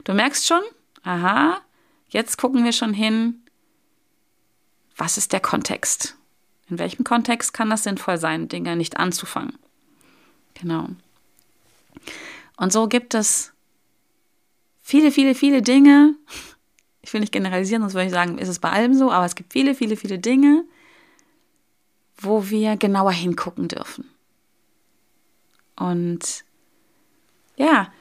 Du 0.03 0.13
merkst 0.13 0.45
schon, 0.45 0.61
aha, 1.03 1.59
jetzt 2.09 2.37
gucken 2.37 2.63
wir 2.63 2.73
schon 2.73 2.93
hin, 2.93 3.43
was 4.95 5.17
ist 5.17 5.33
der 5.33 5.39
Kontext? 5.39 6.17
In 6.69 6.77
welchem 6.77 7.03
Kontext 7.03 7.53
kann 7.53 7.69
das 7.69 7.83
sinnvoll 7.83 8.17
sein, 8.17 8.47
Dinge 8.47 8.75
nicht 8.75 8.97
anzufangen? 8.97 9.57
Genau. 10.53 10.89
Und 12.57 12.71
so 12.71 12.87
gibt 12.87 13.13
es 13.13 13.53
viele, 14.81 15.11
viele, 15.11 15.35
viele 15.35 15.61
Dinge. 15.61 16.15
Ich 17.01 17.13
will 17.13 17.21
nicht 17.21 17.33
generalisieren, 17.33 17.81
sonst 17.81 17.93
würde 17.93 18.05
ich 18.05 18.11
sagen, 18.11 18.37
ist 18.37 18.49
es 18.49 18.59
bei 18.59 18.69
allem 18.69 18.93
so, 18.93 19.11
aber 19.11 19.25
es 19.25 19.35
gibt 19.35 19.53
viele, 19.53 19.73
viele, 19.73 19.97
viele 19.97 20.19
Dinge, 20.19 20.63
wo 22.17 22.49
wir 22.49 22.77
genauer 22.77 23.11
hingucken 23.11 23.67
dürfen. 23.67 24.09
Und 25.75 26.43
ja, 27.57 27.91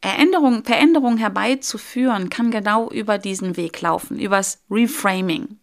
Erinnerung, 0.00 0.64
Veränderung 0.64 1.16
herbeizuführen, 1.16 2.28
kann 2.28 2.50
genau 2.50 2.90
über 2.90 3.18
diesen 3.18 3.56
Weg 3.56 3.80
laufen, 3.80 4.18
übers 4.18 4.62
Reframing. 4.70 5.58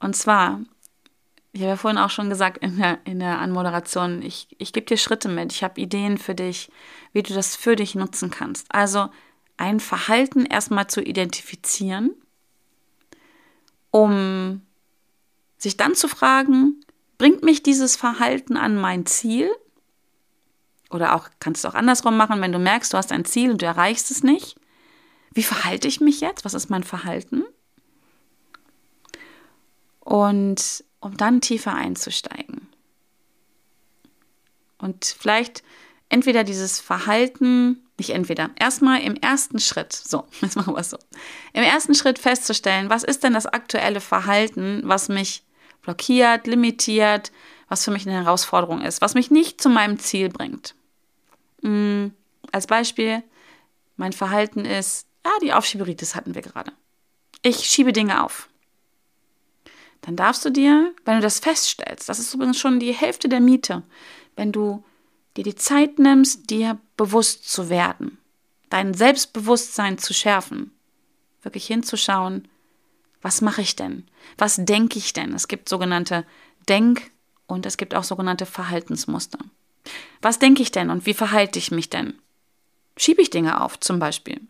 Und 0.00 0.16
zwar, 0.16 0.60
ich 1.52 1.60
habe 1.60 1.70
ja 1.70 1.76
vorhin 1.76 1.98
auch 1.98 2.10
schon 2.10 2.30
gesagt 2.30 2.58
in 2.58 2.78
der, 2.78 2.98
in 3.04 3.18
der 3.18 3.38
Anmoderation, 3.38 4.22
ich, 4.22 4.48
ich 4.58 4.72
gebe 4.72 4.86
dir 4.86 4.96
Schritte 4.96 5.28
mit, 5.28 5.52
ich 5.52 5.62
habe 5.62 5.80
Ideen 5.80 6.16
für 6.16 6.34
dich, 6.34 6.70
wie 7.12 7.22
du 7.22 7.34
das 7.34 7.56
für 7.56 7.76
dich 7.76 7.94
nutzen 7.94 8.30
kannst. 8.30 8.66
Also 8.74 9.10
ein 9.58 9.78
Verhalten 9.78 10.46
erstmal 10.46 10.86
zu 10.86 11.02
identifizieren, 11.02 12.12
um 13.90 14.62
sich 15.58 15.76
dann 15.76 15.94
zu 15.94 16.08
fragen, 16.08 16.80
bringt 17.18 17.42
mich 17.42 17.62
dieses 17.62 17.96
Verhalten 17.96 18.56
an 18.56 18.74
mein 18.74 19.04
Ziel? 19.04 19.50
Oder 20.90 21.14
auch 21.14 21.28
kannst 21.38 21.64
du 21.64 21.68
auch 21.68 21.74
andersrum 21.74 22.16
machen, 22.16 22.40
wenn 22.40 22.52
du 22.52 22.58
merkst, 22.58 22.92
du 22.92 22.96
hast 22.96 23.12
ein 23.12 23.26
Ziel 23.26 23.50
und 23.50 23.60
du 23.60 23.66
erreichst 23.66 24.10
es 24.10 24.22
nicht. 24.22 24.56
Wie 25.34 25.42
verhalte 25.42 25.86
ich 25.86 26.00
mich 26.00 26.20
jetzt? 26.20 26.46
Was 26.46 26.54
ist 26.54 26.70
mein 26.70 26.82
Verhalten? 26.82 27.44
Und 30.00 30.84
um 31.02 31.16
dann 31.16 31.40
tiefer 31.40 31.74
einzusteigen. 31.74 32.68
Und 34.78 35.04
vielleicht 35.18 35.62
entweder 36.08 36.44
dieses 36.44 36.80
Verhalten, 36.80 37.82
nicht 37.98 38.10
entweder, 38.10 38.50
erstmal 38.56 39.02
im 39.02 39.16
ersten 39.16 39.58
Schritt, 39.58 39.92
so, 39.92 40.26
jetzt 40.40 40.56
machen 40.56 40.74
wir 40.74 40.80
es 40.80 40.90
so, 40.90 40.98
im 41.52 41.62
ersten 41.62 41.94
Schritt 41.94 42.18
festzustellen, 42.18 42.88
was 42.88 43.02
ist 43.02 43.22
denn 43.22 43.34
das 43.34 43.46
aktuelle 43.46 44.00
Verhalten, 44.00 44.82
was 44.84 45.08
mich 45.08 45.44
blockiert, 45.82 46.46
limitiert, 46.46 47.32
was 47.68 47.84
für 47.84 47.90
mich 47.90 48.06
eine 48.06 48.22
Herausforderung 48.22 48.80
ist, 48.82 49.00
was 49.00 49.14
mich 49.14 49.30
nicht 49.30 49.60
zu 49.60 49.68
meinem 49.68 49.98
Ziel 49.98 50.28
bringt. 50.28 50.74
Mm, 51.62 52.08
als 52.52 52.66
Beispiel, 52.66 53.22
mein 53.96 54.12
Verhalten 54.12 54.64
ist, 54.64 55.06
ah, 55.24 55.38
die 55.42 55.52
Aufschieberitis 55.52 56.14
hatten 56.14 56.34
wir 56.34 56.42
gerade. 56.42 56.72
Ich 57.42 57.64
schiebe 57.68 57.92
Dinge 57.92 58.22
auf. 58.24 58.48
Dann 60.02 60.16
darfst 60.16 60.44
du 60.44 60.50
dir, 60.50 60.94
wenn 61.04 61.16
du 61.16 61.22
das 61.22 61.38
feststellst, 61.38 62.08
das 62.08 62.18
ist 62.18 62.34
übrigens 62.34 62.58
schon 62.58 62.80
die 62.80 62.92
Hälfte 62.92 63.28
der 63.28 63.40
Miete, 63.40 63.82
wenn 64.36 64.52
du 64.52 64.84
dir 65.36 65.44
die 65.44 65.54
Zeit 65.54 65.98
nimmst, 65.98 66.50
dir 66.50 66.78
bewusst 66.96 67.48
zu 67.48 67.70
werden, 67.70 68.18
dein 68.68 68.94
Selbstbewusstsein 68.94 69.98
zu 69.98 70.12
schärfen, 70.12 70.72
wirklich 71.42 71.66
hinzuschauen, 71.66 72.48
was 73.22 73.40
mache 73.40 73.62
ich 73.62 73.76
denn? 73.76 74.04
Was 74.36 74.56
denke 74.58 74.98
ich 74.98 75.12
denn? 75.12 75.32
Es 75.32 75.46
gibt 75.46 75.68
sogenannte 75.68 76.26
Denk- 76.68 77.12
und 77.46 77.66
es 77.66 77.76
gibt 77.76 77.94
auch 77.94 78.04
sogenannte 78.04 78.46
Verhaltensmuster. 78.46 79.38
Was 80.20 80.40
denke 80.40 80.62
ich 80.62 80.72
denn 80.72 80.90
und 80.90 81.06
wie 81.06 81.14
verhalte 81.14 81.58
ich 81.58 81.70
mich 81.70 81.88
denn? 81.88 82.14
Schiebe 82.96 83.22
ich 83.22 83.30
Dinge 83.30 83.60
auf, 83.60 83.78
zum 83.78 84.00
Beispiel? 84.00 84.40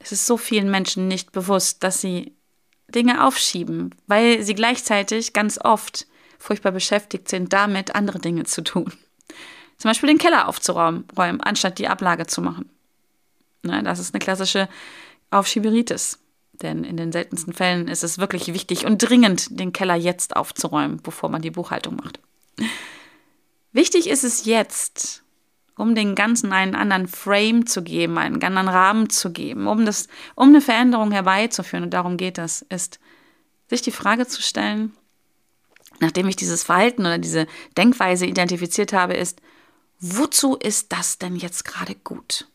Es 0.00 0.12
ist 0.12 0.26
so 0.26 0.36
vielen 0.36 0.70
Menschen 0.70 1.06
nicht 1.06 1.30
bewusst, 1.30 1.84
dass 1.84 2.00
sie 2.00 2.34
Dinge 2.90 3.24
aufschieben, 3.24 3.94
weil 4.06 4.42
sie 4.42 4.54
gleichzeitig 4.54 5.32
ganz 5.32 5.58
oft 5.58 6.06
furchtbar 6.38 6.72
beschäftigt 6.72 7.28
sind, 7.28 7.52
damit 7.52 7.94
andere 7.94 8.18
Dinge 8.18 8.44
zu 8.44 8.62
tun. 8.62 8.92
Zum 9.76 9.90
Beispiel 9.90 10.08
den 10.08 10.18
Keller 10.18 10.48
aufzuräumen, 10.48 11.06
anstatt 11.40 11.78
die 11.78 11.88
Ablage 11.88 12.26
zu 12.26 12.42
machen. 12.42 12.68
Ne, 13.62 13.82
das 13.82 13.98
ist 13.98 14.14
eine 14.14 14.20
klassische 14.20 14.68
Aufschieberitis. 15.30 16.18
Denn 16.62 16.84
in 16.84 16.96
den 16.96 17.12
seltensten 17.12 17.54
Fällen 17.54 17.88
ist 17.88 18.04
es 18.04 18.18
wirklich 18.18 18.52
wichtig 18.52 18.84
und 18.84 18.98
dringend, 18.98 19.58
den 19.58 19.72
Keller 19.72 19.94
jetzt 19.94 20.36
aufzuräumen, 20.36 21.00
bevor 21.02 21.30
man 21.30 21.40
die 21.40 21.50
Buchhaltung 21.50 21.96
macht. 21.96 22.20
Wichtig 23.72 24.08
ist 24.08 24.24
es 24.24 24.44
jetzt, 24.44 25.22
um 25.80 25.94
den 25.94 26.14
Ganzen 26.14 26.52
einen 26.52 26.74
anderen 26.74 27.08
Frame 27.08 27.66
zu 27.66 27.82
geben, 27.82 28.18
einen 28.18 28.42
anderen 28.42 28.68
Rahmen 28.68 29.08
zu 29.08 29.32
geben, 29.32 29.66
um, 29.66 29.86
das, 29.86 30.08
um 30.34 30.48
eine 30.48 30.60
Veränderung 30.60 31.10
herbeizuführen, 31.10 31.84
und 31.84 31.94
darum 31.94 32.16
geht 32.16 32.38
es, 32.38 32.62
ist, 32.68 33.00
sich 33.68 33.80
die 33.82 33.90
Frage 33.90 34.26
zu 34.26 34.42
stellen, 34.42 34.92
nachdem 36.00 36.28
ich 36.28 36.36
dieses 36.36 36.62
Verhalten 36.62 37.02
oder 37.02 37.18
diese 37.18 37.46
Denkweise 37.76 38.26
identifiziert 38.26 38.92
habe, 38.92 39.14
ist, 39.14 39.40
wozu 40.00 40.56
ist 40.56 40.92
das 40.92 41.18
denn 41.18 41.36
jetzt 41.36 41.64
gerade 41.64 41.94
gut? 41.94 42.48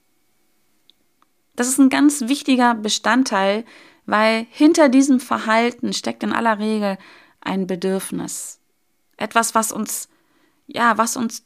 Das 1.55 1.67
ist 1.67 1.79
ein 1.79 1.89
ganz 1.89 2.21
wichtiger 2.21 2.75
Bestandteil, 2.75 3.65
weil 4.05 4.45
hinter 4.51 4.89
diesem 4.89 5.19
Verhalten 5.19 5.93
steckt 5.93 6.21
in 6.21 6.33
aller 6.33 6.59
Regel 6.59 6.97
ein 7.41 7.65
Bedürfnis. 7.65 8.59
Etwas, 9.17 9.55
was 9.55 9.71
uns, 9.71 10.09
ja, 10.67 10.97
was 10.97 11.15
uns 11.15 11.43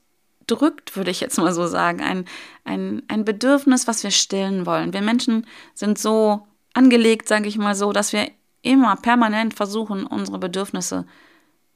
drückt, 0.50 0.96
würde 0.96 1.12
ich 1.12 1.20
jetzt 1.20 1.38
mal 1.38 1.54
so 1.54 1.68
sagen. 1.68 2.02
Ein, 2.02 2.26
ein, 2.64 3.04
ein 3.08 3.26
Bedürfnis, 3.26 3.88
was 3.88 4.04
wir 4.04 4.12
stillen 4.12 4.66
wollen. 4.66 4.94
Wir 4.94 5.02
Menschen 5.02 5.46
sind 5.74 5.98
so 5.98 6.48
angelegt, 6.74 7.28
sage 7.28 7.48
ich 7.48 7.58
mal 7.58 7.76
so, 7.76 7.94
dass 7.94 8.14
wir 8.14 8.30
immer 8.62 8.96
permanent 8.98 9.54
versuchen, 9.54 10.06
unsere 10.06 10.40
Bedürfnisse 10.40 11.06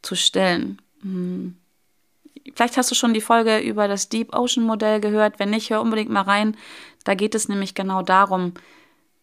zu 0.01 0.15
stillen. 0.15 0.81
Hm. 1.01 1.57
Vielleicht 2.55 2.75
hast 2.75 2.91
du 2.91 2.95
schon 2.95 3.13
die 3.13 3.21
Folge 3.21 3.59
über 3.59 3.87
das 3.87 4.09
Deep 4.09 4.35
Ocean 4.35 4.65
Modell 4.65 4.99
gehört. 4.99 5.39
Wenn 5.39 5.49
nicht, 5.49 5.69
hör 5.69 5.81
unbedingt 5.81 6.09
mal 6.09 6.21
rein. 6.21 6.57
Da 7.05 7.15
geht 7.15 7.35
es 7.35 7.47
nämlich 7.47 7.73
genau 7.73 8.01
darum, 8.01 8.53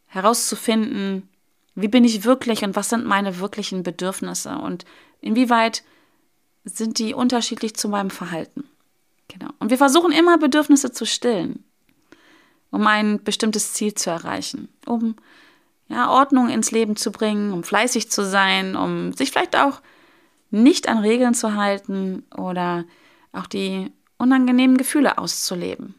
herauszufinden, 0.06 1.28
wie 1.74 1.88
bin 1.88 2.04
ich 2.04 2.24
wirklich 2.24 2.64
und 2.64 2.76
was 2.76 2.88
sind 2.88 3.06
meine 3.06 3.38
wirklichen 3.38 3.82
Bedürfnisse 3.82 4.58
und 4.58 4.84
inwieweit 5.20 5.82
sind 6.64 6.98
die 6.98 7.14
unterschiedlich 7.14 7.74
zu 7.76 7.88
meinem 7.88 8.10
Verhalten. 8.10 8.64
Genau. 9.30 9.50
Und 9.58 9.70
wir 9.70 9.78
versuchen 9.78 10.12
immer 10.12 10.38
Bedürfnisse 10.38 10.92
zu 10.92 11.06
stillen, 11.06 11.64
um 12.70 12.86
ein 12.86 13.22
bestimmtes 13.22 13.72
Ziel 13.74 13.94
zu 13.94 14.10
erreichen, 14.10 14.68
um 14.86 15.14
ja, 15.88 16.10
Ordnung 16.10 16.48
ins 16.48 16.70
Leben 16.70 16.96
zu 16.96 17.12
bringen, 17.12 17.52
um 17.52 17.62
fleißig 17.62 18.10
zu 18.10 18.24
sein, 18.24 18.76
um 18.76 19.12
sich 19.12 19.30
vielleicht 19.30 19.56
auch 19.56 19.80
nicht 20.50 20.88
an 20.88 20.98
Regeln 20.98 21.34
zu 21.34 21.54
halten 21.54 22.24
oder 22.36 22.84
auch 23.32 23.46
die 23.46 23.92
unangenehmen 24.18 24.76
Gefühle 24.76 25.18
auszuleben. 25.18 25.94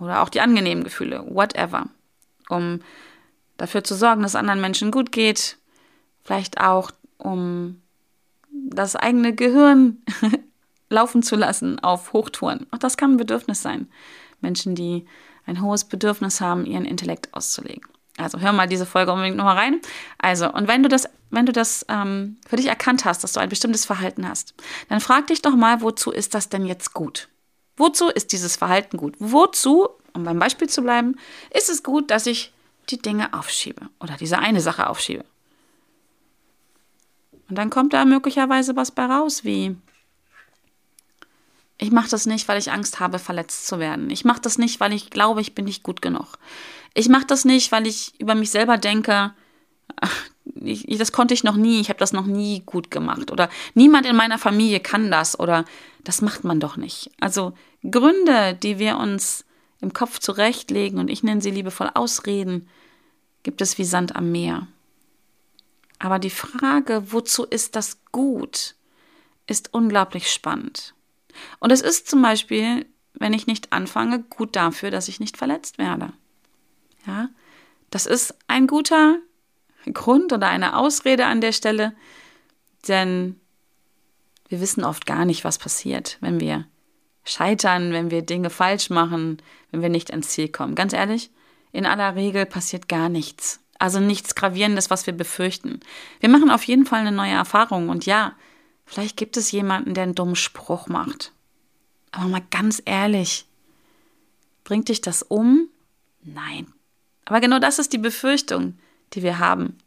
Oder 0.00 0.22
auch 0.22 0.30
die 0.30 0.40
angenehmen 0.40 0.84
Gefühle, 0.84 1.24
whatever. 1.28 1.86
Um 2.48 2.80
dafür 3.56 3.84
zu 3.84 3.94
sorgen, 3.94 4.22
dass 4.22 4.34
anderen 4.34 4.60
Menschen 4.60 4.90
gut 4.90 5.12
geht. 5.12 5.58
Vielleicht 6.24 6.60
auch, 6.60 6.90
um 7.18 7.80
das 8.50 8.96
eigene 8.96 9.34
Gehirn 9.34 10.02
laufen 10.92 11.22
zu 11.22 11.36
lassen 11.36 11.78
auf 11.80 12.12
Hochtouren. 12.12 12.66
Auch 12.70 12.78
das 12.78 12.96
kann 12.96 13.12
ein 13.12 13.16
Bedürfnis 13.16 13.62
sein. 13.62 13.88
Menschen, 14.40 14.74
die 14.74 15.06
ein 15.46 15.60
hohes 15.62 15.84
Bedürfnis 15.84 16.40
haben, 16.40 16.66
ihren 16.66 16.84
Intellekt 16.84 17.32
auszulegen. 17.34 17.82
Also 18.18 18.38
hör 18.38 18.52
mal 18.52 18.68
diese 18.68 18.86
Folge 18.86 19.12
unbedingt 19.12 19.36
nochmal 19.36 19.56
rein. 19.56 19.80
Also, 20.18 20.52
und 20.52 20.68
wenn 20.68 20.82
du 20.82 20.88
das, 20.88 21.08
wenn 21.30 21.46
du 21.46 21.52
das 21.52 21.84
ähm, 21.88 22.36
für 22.46 22.56
dich 22.56 22.66
erkannt 22.66 23.04
hast, 23.04 23.24
dass 23.24 23.32
du 23.32 23.40
ein 23.40 23.48
bestimmtes 23.48 23.86
Verhalten 23.86 24.28
hast, 24.28 24.54
dann 24.88 25.00
frag 25.00 25.26
dich 25.28 25.42
doch 25.42 25.56
mal, 25.56 25.80
wozu 25.80 26.10
ist 26.12 26.34
das 26.34 26.48
denn 26.48 26.66
jetzt 26.66 26.92
gut? 26.92 27.28
Wozu 27.76 28.08
ist 28.08 28.32
dieses 28.32 28.56
Verhalten 28.56 28.98
gut? 28.98 29.14
Wozu, 29.18 29.88
um 30.12 30.24
beim 30.24 30.38
Beispiel 30.38 30.68
zu 30.68 30.82
bleiben, 30.82 31.16
ist 31.54 31.70
es 31.70 31.82
gut, 31.82 32.10
dass 32.10 32.26
ich 32.26 32.52
die 32.90 32.98
Dinge 32.98 33.32
aufschiebe 33.32 33.88
oder 33.98 34.16
diese 34.16 34.38
eine 34.38 34.60
Sache 34.60 34.90
aufschiebe? 34.90 35.24
Und 37.48 37.56
dann 37.56 37.70
kommt 37.70 37.94
da 37.94 38.04
möglicherweise 38.04 38.76
was 38.76 38.90
bei 38.90 39.06
raus, 39.06 39.44
wie 39.44 39.76
ich 41.78 41.90
mache 41.90 42.10
das 42.10 42.26
nicht, 42.26 42.48
weil 42.48 42.58
ich 42.58 42.70
Angst 42.70 43.00
habe, 43.00 43.18
verletzt 43.18 43.66
zu 43.66 43.78
werden. 43.78 44.10
Ich 44.10 44.24
mache 44.24 44.40
das 44.40 44.58
nicht, 44.58 44.80
weil 44.80 44.92
ich 44.92 45.10
glaube, 45.10 45.40
ich 45.40 45.54
bin 45.54 45.64
nicht 45.64 45.82
gut 45.82 46.02
genug. 46.02 46.38
Ich 46.94 47.08
mache 47.08 47.26
das 47.26 47.44
nicht, 47.44 47.72
weil 47.72 47.86
ich 47.86 48.12
über 48.18 48.34
mich 48.34 48.50
selber 48.50 48.78
denke, 48.78 49.32
ach, 50.00 50.24
ich, 50.54 50.86
das 50.98 51.12
konnte 51.12 51.34
ich 51.34 51.44
noch 51.44 51.56
nie, 51.56 51.80
ich 51.80 51.88
habe 51.88 51.98
das 51.98 52.12
noch 52.12 52.26
nie 52.26 52.62
gut 52.64 52.90
gemacht. 52.90 53.30
Oder 53.30 53.48
niemand 53.74 54.06
in 54.06 54.16
meiner 54.16 54.38
Familie 54.38 54.80
kann 54.80 55.10
das 55.10 55.38
oder 55.38 55.64
das 56.04 56.22
macht 56.22 56.44
man 56.44 56.60
doch 56.60 56.76
nicht. 56.76 57.10
Also 57.20 57.54
Gründe, 57.88 58.54
die 58.54 58.78
wir 58.78 58.98
uns 58.98 59.44
im 59.80 59.92
Kopf 59.92 60.18
zurechtlegen, 60.18 60.98
und 60.98 61.08
ich 61.08 61.22
nenne 61.22 61.40
sie 61.40 61.50
liebevoll 61.50 61.90
Ausreden, 61.94 62.68
gibt 63.42 63.60
es 63.60 63.78
wie 63.78 63.84
Sand 63.84 64.14
am 64.14 64.30
Meer. 64.30 64.68
Aber 65.98 66.18
die 66.18 66.30
Frage, 66.30 67.12
wozu 67.12 67.44
ist 67.44 67.76
das 67.76 67.98
gut, 68.12 68.74
ist 69.46 69.72
unglaublich 69.72 70.30
spannend. 70.32 70.94
Und 71.58 71.70
es 71.70 71.80
ist 71.80 72.08
zum 72.08 72.22
Beispiel, 72.22 72.86
wenn 73.14 73.32
ich 73.32 73.46
nicht 73.46 73.72
anfange, 73.72 74.20
gut 74.20 74.56
dafür, 74.56 74.90
dass 74.90 75.08
ich 75.08 75.20
nicht 75.20 75.36
verletzt 75.36 75.78
werde. 75.78 76.12
Ja, 77.06 77.28
das 77.90 78.06
ist 78.06 78.34
ein 78.46 78.66
guter 78.66 79.18
Grund 79.92 80.32
oder 80.32 80.48
eine 80.48 80.76
Ausrede 80.76 81.26
an 81.26 81.40
der 81.40 81.52
Stelle, 81.52 81.94
denn 82.88 83.40
wir 84.48 84.60
wissen 84.60 84.84
oft 84.84 85.06
gar 85.06 85.24
nicht, 85.24 85.44
was 85.44 85.58
passiert, 85.58 86.18
wenn 86.20 86.40
wir 86.40 86.66
scheitern, 87.24 87.92
wenn 87.92 88.10
wir 88.10 88.22
Dinge 88.22 88.50
falsch 88.50 88.90
machen, 88.90 89.40
wenn 89.70 89.82
wir 89.82 89.88
nicht 89.88 90.10
ans 90.10 90.28
Ziel 90.28 90.48
kommen. 90.48 90.74
Ganz 90.74 90.92
ehrlich, 90.92 91.30
in 91.72 91.86
aller 91.86 92.16
Regel 92.16 92.46
passiert 92.46 92.88
gar 92.88 93.08
nichts. 93.08 93.60
Also 93.78 93.98
nichts 93.98 94.34
Gravierendes, 94.34 94.90
was 94.90 95.06
wir 95.06 95.14
befürchten. 95.14 95.80
Wir 96.20 96.28
machen 96.28 96.50
auf 96.50 96.64
jeden 96.64 96.86
Fall 96.86 97.00
eine 97.00 97.12
neue 97.12 97.32
Erfahrung. 97.32 97.88
Und 97.88 98.06
ja, 98.06 98.34
Vielleicht 98.84 99.16
gibt 99.16 99.36
es 99.36 99.52
jemanden, 99.52 99.94
der 99.94 100.04
einen 100.04 100.14
dummen 100.14 100.36
Spruch 100.36 100.86
macht. 100.86 101.32
Aber 102.10 102.28
mal 102.28 102.42
ganz 102.50 102.82
ehrlich, 102.84 103.46
bringt 104.64 104.88
dich 104.88 105.00
das 105.00 105.22
um? 105.22 105.68
Nein. 106.22 106.72
Aber 107.24 107.40
genau 107.40 107.58
das 107.58 107.78
ist 107.78 107.92
die 107.92 107.98
Befürchtung, 107.98 108.78
die 109.14 109.22
wir 109.22 109.38
haben, 109.38 109.78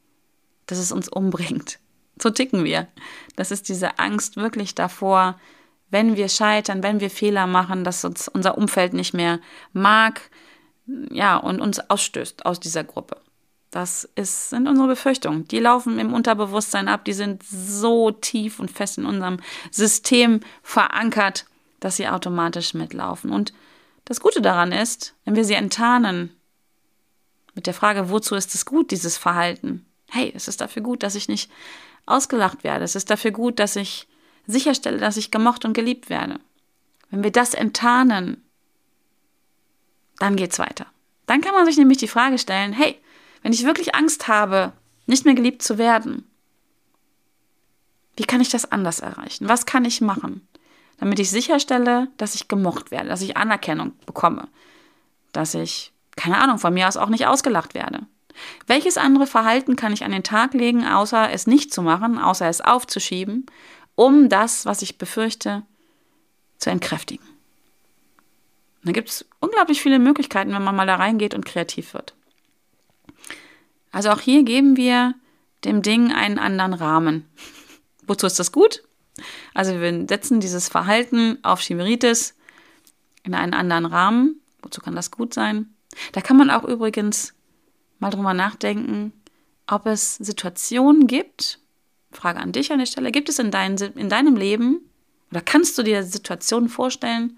dass 0.66 0.78
es 0.78 0.92
uns 0.92 1.08
umbringt. 1.08 1.80
So 2.22 2.30
ticken 2.30 2.64
wir. 2.64 2.88
Das 3.36 3.52
ist 3.52 3.70
diese 3.70 4.00
Angst 4.00 4.38
wirklich 4.38 4.74
davor, 4.74 5.40
wenn 5.90 6.16
wir 6.16 6.30
scheitern, 6.30 6.82
wenn 6.82 7.00
wir 7.00 7.10
Fehler 7.10 7.48
machen, 7.48 7.84
dass 7.84 8.06
uns 8.06 8.28
unser 8.28 8.58
Umfeld 8.58 8.94
nicht 8.94 9.14
mehr 9.14 9.40
mag, 9.74 10.30
ja, 11.10 11.38
und 11.38 11.62
uns 11.62 11.80
ausstößt 11.80 12.46
aus 12.46 12.60
dieser 12.60 12.84
Gruppe. 12.84 13.22
Das 13.76 14.08
ist, 14.16 14.52
sind 14.52 14.70
unsere 14.70 14.88
Befürchtungen. 14.88 15.50
Die 15.50 15.60
laufen 15.60 16.00
im 16.00 16.14
Unterbewusstsein 16.14 16.88
ab, 16.88 17.04
die 17.04 17.12
sind 17.12 17.44
so 17.44 18.10
tief 18.10 18.62
und 18.62 18.72
fest 18.72 18.98
in 18.98 19.06
unserem 19.06 19.42
System 19.70 20.40
verankert, 20.64 21.46
dass 21.82 21.98
sie 21.98 22.08
automatisch 22.08 22.74
mitlaufen. 22.74 23.32
Und 23.32 23.52
das 24.06 24.22
Gute 24.22 24.42
daran 24.42 24.72
ist, 24.72 25.14
wenn 25.26 25.36
wir 25.36 25.44
sie 25.44 25.56
enttarnen, 25.56 26.34
mit 27.54 27.68
der 27.68 27.74
Frage, 27.74 28.10
wozu 28.10 28.36
ist 28.36 28.56
es 28.56 28.66
gut, 28.66 28.92
dieses 28.92 29.18
Verhalten? 29.18 29.86
Hey, 30.10 30.32
es 30.34 30.48
ist 30.48 30.62
dafür 30.62 30.82
gut, 30.82 31.04
dass 31.04 31.16
ich 31.16 31.28
nicht 31.28 31.52
ausgelacht 32.06 32.64
werde. 32.64 32.86
Es 32.86 32.96
ist 32.96 33.10
dafür 33.10 33.32
gut, 33.32 33.60
dass 33.60 33.76
ich 33.76 34.08
sicherstelle, 34.48 35.00
dass 35.00 35.18
ich 35.18 35.32
gemocht 35.32 35.66
und 35.66 35.74
geliebt 35.74 36.10
werde. 36.10 36.40
Wenn 37.10 37.26
wir 37.26 37.32
das 37.32 37.54
enttarnen, 37.54 38.42
dann 40.20 40.38
geht's 40.38 40.60
weiter. 40.60 40.86
Dann 41.26 41.42
kann 41.42 41.54
man 41.54 41.66
sich 41.66 41.76
nämlich 41.76 41.98
die 41.98 42.08
Frage 42.08 42.38
stellen, 42.38 42.72
hey, 42.72 43.02
wenn 43.46 43.54
ich 43.54 43.64
wirklich 43.64 43.94
Angst 43.94 44.28
habe, 44.28 44.74
nicht 45.06 45.24
mehr 45.24 45.36
geliebt 45.36 45.62
zu 45.62 45.78
werden, 45.78 46.28
wie 48.18 48.24
kann 48.24 48.42
ich 48.42 48.50
das 48.50 48.72
anders 48.72 49.02
erreichen? 49.02 49.48
Was 49.48 49.68
kann 49.68 49.86
ich 49.86 50.02
machen, 50.02 50.48
damit 50.98 51.20
ich 51.20 51.30
sicherstelle, 51.30 52.08
dass 52.18 52.34
ich 52.34 52.48
gemocht 52.48 52.90
werde, 52.90 53.08
dass 53.08 53.22
ich 53.22 53.38
Anerkennung 53.38 53.92
bekomme, 54.08 54.48
dass 55.32 55.54
ich, 55.54 55.94
keine 56.16 56.42
Ahnung, 56.42 56.58
von 56.58 56.74
mir 56.74 56.88
aus 56.88 56.98
auch 56.98 57.10
nicht 57.10 57.28
ausgelacht 57.28 57.76
werde? 57.76 58.08
Welches 58.66 58.98
andere 58.98 59.28
Verhalten 59.28 59.76
kann 59.76 59.94
ich 59.94 60.04
an 60.04 60.12
den 60.12 60.24
Tag 60.24 60.56
legen, 60.56 60.84
außer 60.84 61.32
es 61.32 61.46
nicht 61.46 61.72
zu 61.72 61.84
machen, 61.84 62.18
außer 62.18 62.50
es 62.50 62.62
aufzuschieben, 62.62 63.46
um 63.94 64.28
das, 64.28 64.66
was 64.66 64.82
ich 64.82 64.98
befürchte, 64.98 65.62
zu 66.58 66.72
entkräftigen? 66.72 67.24
da 68.84 68.92
gibt 68.92 69.10
es 69.10 69.26
unglaublich 69.40 69.84
viele 69.84 70.00
Möglichkeiten, 70.00 70.52
wenn 70.52 70.64
man 70.64 70.76
mal 70.76 70.88
da 70.88 70.96
reingeht 70.96 71.36
und 71.36 71.46
kreativ 71.46 71.94
wird. 71.94 72.16
Also 73.96 74.10
auch 74.10 74.20
hier 74.20 74.44
geben 74.44 74.76
wir 74.76 75.16
dem 75.64 75.82
Ding 75.82 76.12
einen 76.12 76.38
anderen 76.38 76.74
Rahmen. 76.74 77.30
Wozu 78.08 78.28
ist 78.28 78.38
das 78.38 78.52
gut? 78.52 78.84
Also 79.54 79.80
wir 79.80 80.06
setzen 80.10 80.42
dieses 80.42 80.68
Verhalten 80.68 81.40
auf 81.44 81.62
Chimeritis 81.62 82.36
in 83.24 83.34
einen 83.34 83.54
anderen 83.54 83.86
Rahmen. 83.86 84.42
Wozu 84.62 84.82
kann 84.82 84.98
das 84.98 85.12
gut 85.12 85.34
sein? 85.34 85.74
Da 86.12 86.20
kann 86.20 86.36
man 86.36 86.50
auch 86.50 86.66
übrigens 86.66 87.36
mal 88.00 88.10
drüber 88.10 88.34
nachdenken, 88.34 89.14
ob 89.66 89.86
es 89.86 90.16
Situationen 90.16 91.08
gibt, 91.08 91.60
Frage 92.12 92.42
an 92.42 92.52
dich 92.52 92.74
an 92.74 92.80
der 92.80 92.88
Stelle, 92.88 93.14
gibt 93.14 93.30
es 93.30 93.40
in, 93.40 93.50
dein, 93.50 93.78
in 93.78 94.10
deinem 94.10 94.36
Leben 94.36 94.82
oder 95.32 95.40
kannst 95.40 95.78
du 95.78 95.84
dir 95.84 96.04
Situationen 96.04 96.68
vorstellen, 96.68 97.38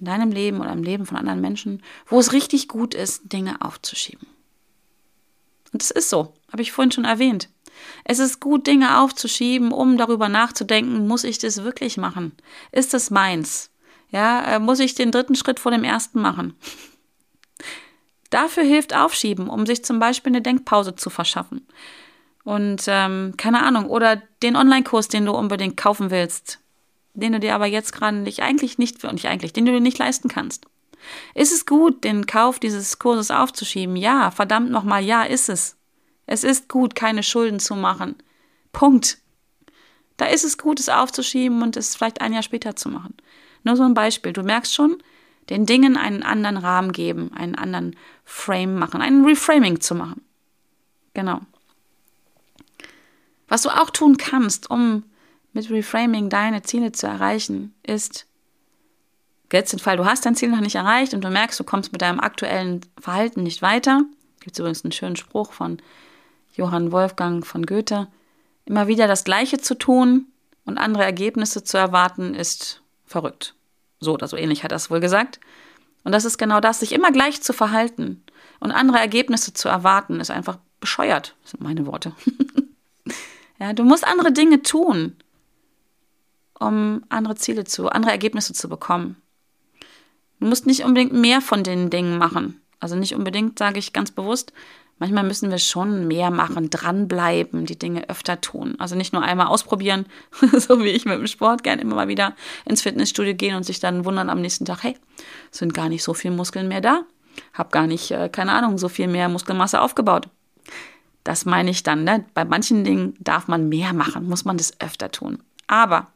in 0.00 0.06
deinem 0.06 0.32
Leben 0.32 0.60
oder 0.60 0.72
im 0.72 0.82
Leben 0.82 1.06
von 1.06 1.16
anderen 1.16 1.40
Menschen, 1.40 1.84
wo 2.06 2.18
es 2.18 2.32
richtig 2.32 2.66
gut 2.66 2.94
ist, 2.94 3.32
Dinge 3.32 3.62
aufzuschieben? 3.62 4.26
Und 5.72 5.82
es 5.82 5.90
ist 5.90 6.10
so, 6.10 6.34
habe 6.50 6.62
ich 6.62 6.72
vorhin 6.72 6.92
schon 6.92 7.04
erwähnt. 7.04 7.48
Es 8.04 8.18
ist 8.18 8.40
gut, 8.40 8.66
Dinge 8.66 9.00
aufzuschieben, 9.00 9.72
um 9.72 9.96
darüber 9.96 10.28
nachzudenken, 10.28 11.06
muss 11.06 11.24
ich 11.24 11.38
das 11.38 11.62
wirklich 11.62 11.96
machen? 11.96 12.32
Ist 12.72 12.94
es 12.94 13.10
meins? 13.10 13.70
Ja, 14.10 14.56
äh, 14.56 14.58
muss 14.58 14.80
ich 14.80 14.94
den 14.94 15.10
dritten 15.10 15.34
Schritt 15.34 15.60
vor 15.60 15.70
dem 15.70 15.84
ersten 15.84 16.20
machen? 16.20 16.54
Dafür 18.30 18.62
hilft 18.62 18.94
Aufschieben, 18.94 19.48
um 19.48 19.66
sich 19.66 19.84
zum 19.84 19.98
Beispiel 19.98 20.30
eine 20.30 20.42
Denkpause 20.42 20.96
zu 20.96 21.10
verschaffen. 21.10 21.66
Und 22.44 22.84
ähm, 22.86 23.34
keine 23.36 23.62
Ahnung, 23.62 23.86
oder 23.86 24.22
den 24.42 24.56
Online-Kurs, 24.56 25.08
den 25.08 25.26
du 25.26 25.32
unbedingt 25.32 25.76
kaufen 25.76 26.10
willst, 26.10 26.60
den 27.14 27.32
du 27.32 27.40
dir 27.40 27.54
aber 27.54 27.66
jetzt 27.66 27.92
gerade 27.92 28.18
nicht 28.18 28.40
eigentlich 28.40 28.78
nicht, 28.78 29.02
nicht 29.02 29.26
eigentlich, 29.26 29.52
den 29.52 29.66
du 29.66 29.72
dir 29.72 29.80
nicht 29.80 29.98
leisten 29.98 30.28
kannst. 30.28 30.66
Ist 31.34 31.52
es 31.52 31.66
gut, 31.66 32.04
den 32.04 32.26
Kauf 32.26 32.58
dieses 32.58 32.98
Kurses 32.98 33.30
aufzuschieben? 33.30 33.96
Ja, 33.96 34.30
verdammt 34.30 34.70
nochmal, 34.70 35.04
ja, 35.04 35.22
ist 35.22 35.48
es. 35.48 35.76
Es 36.26 36.44
ist 36.44 36.68
gut, 36.68 36.94
keine 36.94 37.22
Schulden 37.22 37.60
zu 37.60 37.74
machen. 37.74 38.16
Punkt. 38.72 39.18
Da 40.16 40.26
ist 40.26 40.44
es 40.44 40.58
gut, 40.58 40.80
es 40.80 40.88
aufzuschieben 40.88 41.62
und 41.62 41.76
es 41.76 41.96
vielleicht 41.96 42.20
ein 42.20 42.32
Jahr 42.32 42.42
später 42.42 42.76
zu 42.76 42.88
machen. 42.88 43.16
Nur 43.64 43.76
so 43.76 43.84
ein 43.84 43.94
Beispiel. 43.94 44.32
Du 44.32 44.42
merkst 44.42 44.74
schon, 44.74 45.02
den 45.48 45.64
Dingen 45.64 45.96
einen 45.96 46.22
anderen 46.22 46.56
Rahmen 46.56 46.92
geben, 46.92 47.32
einen 47.34 47.54
anderen 47.54 47.96
Frame 48.24 48.78
machen, 48.78 49.00
einen 49.00 49.24
Reframing 49.24 49.80
zu 49.80 49.94
machen. 49.94 50.22
Genau. 51.14 51.40
Was 53.48 53.62
du 53.62 53.70
auch 53.70 53.90
tun 53.90 54.18
kannst, 54.18 54.70
um 54.70 55.04
mit 55.52 55.70
Reframing 55.70 56.28
deine 56.28 56.62
Ziele 56.62 56.92
zu 56.92 57.06
erreichen, 57.06 57.74
ist, 57.82 58.26
jetzt 59.56 59.72
den 59.72 59.78
Fall, 59.78 59.96
du 59.96 60.04
hast 60.04 60.26
dein 60.26 60.34
Ziel 60.34 60.50
noch 60.50 60.60
nicht 60.60 60.74
erreicht 60.74 61.14
und 61.14 61.22
du 61.22 61.30
merkst, 61.30 61.58
du 61.58 61.64
kommst 61.64 61.92
mit 61.92 62.02
deinem 62.02 62.20
aktuellen 62.20 62.80
Verhalten 63.00 63.42
nicht 63.42 63.62
weiter. 63.62 64.02
Gibt 64.40 64.52
es 64.52 64.58
übrigens 64.58 64.84
einen 64.84 64.92
schönen 64.92 65.16
Spruch 65.16 65.52
von 65.52 65.78
Johann 66.54 66.92
Wolfgang 66.92 67.46
von 67.46 67.64
Goethe. 67.64 68.08
Immer 68.66 68.86
wieder 68.86 69.06
das 69.06 69.24
Gleiche 69.24 69.58
zu 69.58 69.76
tun 69.76 70.26
und 70.64 70.76
andere 70.76 71.04
Ergebnisse 71.04 71.64
zu 71.64 71.78
erwarten, 71.78 72.34
ist 72.34 72.82
verrückt. 73.06 73.54
So 74.00 74.14
oder 74.14 74.28
so 74.28 74.36
ähnlich 74.36 74.64
hat 74.64 74.72
er 74.72 74.76
es 74.76 74.90
wohl 74.90 75.00
gesagt. 75.00 75.40
Und 76.04 76.12
das 76.12 76.24
ist 76.24 76.38
genau 76.38 76.60
das, 76.60 76.80
sich 76.80 76.92
immer 76.92 77.10
gleich 77.10 77.42
zu 77.42 77.52
verhalten 77.52 78.22
und 78.60 78.72
andere 78.72 78.98
Ergebnisse 78.98 79.52
zu 79.52 79.68
erwarten, 79.68 80.20
ist 80.20 80.30
einfach 80.30 80.58
bescheuert. 80.80 81.34
Das 81.42 81.52
sind 81.52 81.62
meine 81.62 81.86
Worte. 81.86 82.12
ja, 83.58 83.72
du 83.72 83.84
musst 83.84 84.06
andere 84.06 84.32
Dinge 84.32 84.62
tun, 84.62 85.16
um 86.58 87.04
andere 87.08 87.36
Ziele 87.36 87.64
zu, 87.64 87.88
andere 87.88 88.12
Ergebnisse 88.12 88.52
zu 88.52 88.68
bekommen. 88.68 89.16
Du 90.40 90.46
musst 90.46 90.66
nicht 90.66 90.84
unbedingt 90.84 91.12
mehr 91.12 91.40
von 91.40 91.62
den 91.62 91.90
Dingen 91.90 92.18
machen. 92.18 92.60
Also 92.80 92.96
nicht 92.96 93.14
unbedingt, 93.14 93.58
sage 93.58 93.78
ich 93.78 93.92
ganz 93.92 94.10
bewusst. 94.10 94.52
Manchmal 95.00 95.24
müssen 95.24 95.50
wir 95.50 95.58
schon 95.58 96.08
mehr 96.08 96.30
machen, 96.30 96.70
dranbleiben, 96.70 97.66
die 97.66 97.78
Dinge 97.78 98.08
öfter 98.08 98.40
tun. 98.40 98.74
Also 98.78 98.96
nicht 98.96 99.12
nur 99.12 99.22
einmal 99.22 99.46
ausprobieren, 99.46 100.06
so 100.52 100.82
wie 100.82 100.88
ich 100.88 101.04
mit 101.04 101.18
dem 101.18 101.26
Sport, 101.28 101.62
gerne 101.62 101.82
immer 101.82 101.94
mal 101.94 102.08
wieder 102.08 102.34
ins 102.64 102.82
Fitnessstudio 102.82 103.34
gehen 103.34 103.54
und 103.54 103.62
sich 103.62 103.78
dann 103.78 104.04
wundern 104.04 104.28
am 104.28 104.40
nächsten 104.40 104.64
Tag, 104.64 104.82
hey, 104.82 104.96
sind 105.50 105.72
gar 105.72 105.88
nicht 105.88 106.02
so 106.02 106.14
viele 106.14 106.34
Muskeln 106.34 106.66
mehr 106.66 106.80
da. 106.80 107.02
Hab 107.54 107.70
gar 107.70 107.86
nicht, 107.86 108.10
äh, 108.10 108.28
keine 108.28 108.52
Ahnung, 108.52 108.78
so 108.78 108.88
viel 108.88 109.06
mehr 109.06 109.28
Muskelmasse 109.28 109.80
aufgebaut. 109.80 110.28
Das 111.22 111.44
meine 111.44 111.70
ich 111.70 111.84
dann, 111.84 112.02
ne? 112.02 112.24
Bei 112.34 112.44
manchen 112.44 112.82
Dingen 112.82 113.14
darf 113.20 113.46
man 113.46 113.68
mehr 113.68 113.92
machen, 113.92 114.28
muss 114.28 114.44
man 114.44 114.56
das 114.56 114.80
öfter 114.80 115.12
tun. 115.12 115.38
Aber 115.68 116.08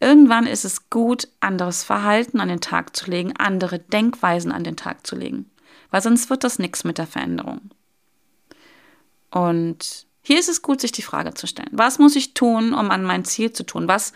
irgendwann 0.00 0.46
ist 0.46 0.64
es 0.64 0.90
gut, 0.90 1.28
anderes 1.40 1.82
Verhalten 1.82 2.40
an 2.40 2.48
den 2.48 2.60
Tag 2.60 2.96
zu 2.96 3.10
legen, 3.10 3.34
andere 3.36 3.78
Denkweisen 3.78 4.52
an 4.52 4.64
den 4.64 4.76
Tag 4.76 5.06
zu 5.06 5.16
legen. 5.16 5.50
Weil 5.90 6.02
sonst 6.02 6.30
wird 6.30 6.44
das 6.44 6.58
nichts 6.58 6.84
mit 6.84 6.98
der 6.98 7.06
Veränderung. 7.06 7.70
Und 9.30 10.06
hier 10.22 10.38
ist 10.38 10.48
es 10.48 10.62
gut, 10.62 10.80
sich 10.80 10.92
die 10.92 11.02
Frage 11.02 11.34
zu 11.34 11.46
stellen, 11.46 11.70
was 11.72 11.98
muss 11.98 12.16
ich 12.16 12.34
tun, 12.34 12.74
um 12.74 12.90
an 12.90 13.02
mein 13.02 13.24
Ziel 13.24 13.52
zu 13.52 13.64
tun? 13.64 13.88
Was, 13.88 14.12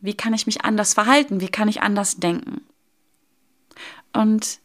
wie 0.00 0.14
kann 0.14 0.34
ich 0.34 0.46
mich 0.46 0.64
anders 0.64 0.94
verhalten? 0.94 1.40
Wie 1.40 1.48
kann 1.48 1.68
ich 1.68 1.82
anders 1.82 2.16
denken? 2.16 2.62
Und 4.12 4.58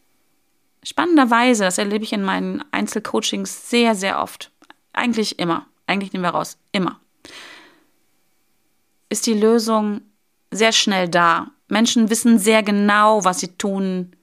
spannenderweise, 0.84 1.63
das 1.63 1.78
erlebe 1.78 2.04
ich 2.04 2.13
in 2.13 2.24
meinen 2.24 2.63
Einzelcoachings 2.71 3.69
sehr, 3.69 3.95
sehr 3.95 4.21
oft, 4.21 4.52
eigentlich 4.93 5.39
immer, 5.39 5.67
eigentlich 5.88 6.13
nehmen 6.13 6.24
wir 6.24 6.32
raus, 6.32 6.58
immer, 6.71 7.00
ist 9.12 9.28
die 9.28 9.34
Lösung 9.34 10.02
sehr 10.52 10.71
schnell 10.71 11.10
da. 11.10 11.52
Menschen 11.67 12.10
wissen 12.10 12.39
sehr 12.39 12.63
genau, 12.63 13.26
was 13.26 13.41
sie 13.41 13.50
tun 13.50 14.13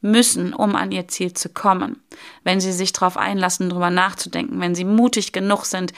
müssen, 0.00 0.54
um 0.54 0.74
an 0.74 0.90
ihr 0.90 1.06
Ziel 1.06 1.34
zu 1.34 1.50
kommen. 1.50 2.02
Wenn 2.44 2.60
sie 2.60 2.72
sich 2.72 2.92
darauf 2.92 3.18
einlassen, 3.18 3.68
darüber 3.68 3.90
nachzudenken, 3.90 4.58
wenn 4.60 4.74
sie 4.74 4.84
mutig 4.84 5.32
genug 5.32 5.66
sind, 5.66 5.92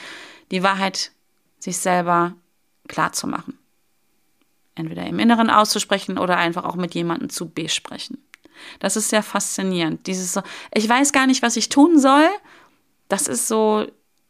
die 0.51 0.63
Wahrheit 0.63 1.11
sich 1.59 1.77
selber 1.77 2.33
klar 2.89 3.13
zu 3.13 3.25
machen. 3.25 3.57
Entweder 4.75 5.05
im 5.05 5.19
Inneren 5.19 5.49
auszusprechen 5.49 6.17
oder 6.17 6.35
einfach 6.35 6.65
auch 6.65 6.75
mit 6.75 6.93
jemandem 6.93 7.29
zu 7.29 7.49
besprechen. 7.49 8.17
Das 8.79 8.97
ist 8.97 9.09
sehr 9.09 9.23
faszinierend. 9.23 10.07
Dieses 10.07 10.33
so, 10.33 10.41
ich 10.73 10.87
weiß 10.87 11.13
gar 11.13 11.25
nicht, 11.25 11.41
was 11.41 11.55
ich 11.55 11.69
tun 11.69 11.99
soll. 11.99 12.27
Das 13.07 13.27
ist 13.27 13.47
so, 13.47 13.87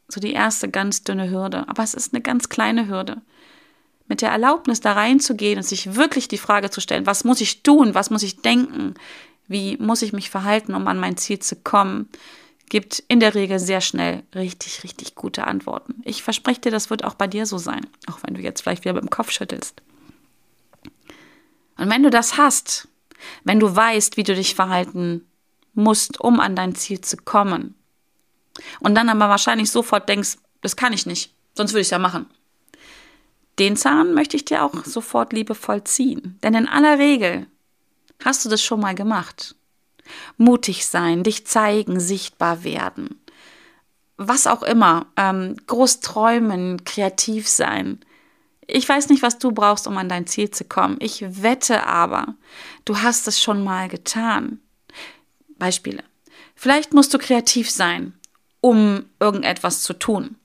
so 0.07 0.19
die 0.19 0.33
erste 0.33 0.69
ganz 0.69 1.03
dünne 1.03 1.31
Hürde. 1.31 1.67
Aber 1.67 1.81
es 1.81 1.95
ist 1.95 2.13
eine 2.13 2.21
ganz 2.21 2.49
kleine 2.49 2.87
Hürde. 2.87 3.21
Mit 4.11 4.21
der 4.21 4.31
Erlaubnis 4.31 4.81
da 4.81 4.91
reinzugehen 4.91 5.55
und 5.55 5.63
sich 5.63 5.95
wirklich 5.95 6.27
die 6.27 6.37
Frage 6.37 6.69
zu 6.69 6.81
stellen, 6.81 7.05
was 7.05 7.23
muss 7.23 7.39
ich 7.39 7.63
tun, 7.63 7.95
was 7.95 8.09
muss 8.09 8.23
ich 8.23 8.41
denken, 8.41 8.95
wie 9.47 9.77
muss 9.77 10.01
ich 10.01 10.11
mich 10.11 10.29
verhalten, 10.29 10.73
um 10.73 10.85
an 10.89 10.99
mein 10.99 11.15
Ziel 11.15 11.39
zu 11.39 11.55
kommen, 11.55 12.09
gibt 12.67 13.01
in 13.07 13.21
der 13.21 13.35
Regel 13.35 13.57
sehr 13.57 13.79
schnell 13.79 14.23
richtig, 14.35 14.83
richtig 14.83 15.15
gute 15.15 15.47
Antworten. 15.47 16.01
Ich 16.03 16.23
verspreche 16.23 16.59
dir, 16.59 16.71
das 16.71 16.89
wird 16.89 17.05
auch 17.05 17.13
bei 17.13 17.27
dir 17.27 17.45
so 17.45 17.57
sein, 17.57 17.87
auch 18.07 18.19
wenn 18.23 18.33
du 18.33 18.41
jetzt 18.41 18.59
vielleicht 18.59 18.83
wieder 18.83 18.95
mit 18.95 19.05
dem 19.05 19.09
Kopf 19.09 19.31
schüttelst. 19.31 19.81
Und 21.77 21.89
wenn 21.89 22.03
du 22.03 22.09
das 22.09 22.35
hast, 22.35 22.89
wenn 23.45 23.61
du 23.61 23.73
weißt, 23.73 24.17
wie 24.17 24.23
du 24.23 24.35
dich 24.35 24.55
verhalten 24.55 25.25
musst, 25.73 26.19
um 26.19 26.41
an 26.41 26.57
dein 26.57 26.75
Ziel 26.75 26.99
zu 26.99 27.15
kommen, 27.15 27.75
und 28.81 28.93
dann 28.93 29.07
aber 29.07 29.29
wahrscheinlich 29.29 29.71
sofort 29.71 30.09
denkst, 30.09 30.37
das 30.59 30.75
kann 30.75 30.91
ich 30.91 31.05
nicht, 31.05 31.33
sonst 31.55 31.71
würde 31.71 31.79
ich 31.79 31.87
es 31.87 31.91
ja 31.91 31.97
machen. 31.97 32.25
Den 33.61 33.77
Zahn 33.77 34.13
möchte 34.13 34.35
ich 34.35 34.43
dir 34.43 34.65
auch 34.65 34.83
sofort 34.83 35.31
liebevoll 35.31 35.83
ziehen. 35.83 36.37
Denn 36.43 36.55
in 36.55 36.67
aller 36.67 36.97
Regel 36.97 37.47
Hast 38.23 38.45
du 38.45 38.49
das 38.49 38.63
schon 38.63 38.79
mal 38.79 38.95
gemacht? 38.95 39.55
Mutig 40.37 40.85
sein, 40.85 41.23
dich 41.23 41.47
zeigen, 41.47 41.99
sichtbar 41.99 42.63
werden. 42.63 43.19
Was 44.17 44.45
auch 44.45 44.61
immer. 44.61 45.07
Ähm, 45.17 45.55
groß 45.65 46.01
träumen, 46.01 46.83
kreativ 46.83 47.47
sein. 47.47 47.99
Ich 48.67 48.87
weiß 48.87 49.09
nicht, 49.09 49.23
was 49.23 49.39
du 49.39 49.51
brauchst, 49.51 49.87
um 49.87 49.97
an 49.97 50.09
dein 50.09 50.27
Ziel 50.27 50.51
zu 50.51 50.65
kommen. 50.65 50.97
Ich 50.99 51.23
wette 51.43 51.87
aber, 51.87 52.35
du 52.85 53.01
hast 53.01 53.27
es 53.27 53.41
schon 53.41 53.63
mal 53.63 53.89
getan. 53.89 54.59
Beispiele. 55.57 56.03
Vielleicht 56.55 56.93
musst 56.93 57.13
du 57.13 57.17
kreativ 57.17 57.71
sein, 57.71 58.13
um 58.61 59.05
irgendetwas 59.19 59.81
zu 59.81 59.93
tun. 59.93 60.35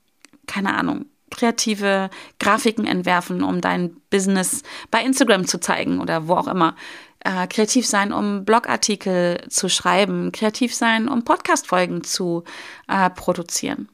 Keine 0.47 0.73
Ahnung. 0.73 1.05
Kreative 1.37 2.09
Grafiken 2.39 2.85
entwerfen, 2.85 3.43
um 3.43 3.61
dein 3.61 3.95
Business 4.09 4.63
bei 4.91 5.03
Instagram 5.03 5.47
zu 5.47 5.59
zeigen 5.59 6.01
oder 6.01 6.27
wo 6.27 6.33
auch 6.33 6.47
immer 6.47 6.75
äh, 7.21 7.47
kreativ 7.47 7.87
sein, 7.87 8.11
um 8.11 8.43
Blogartikel 8.43 9.41
zu 9.49 9.69
schreiben, 9.69 10.31
kreativ 10.31 10.75
sein, 10.75 11.07
um 11.07 11.23
Podcastfolgen 11.23 12.03
zu 12.03 12.43
äh, 12.87 13.09
produzieren. 13.09 13.87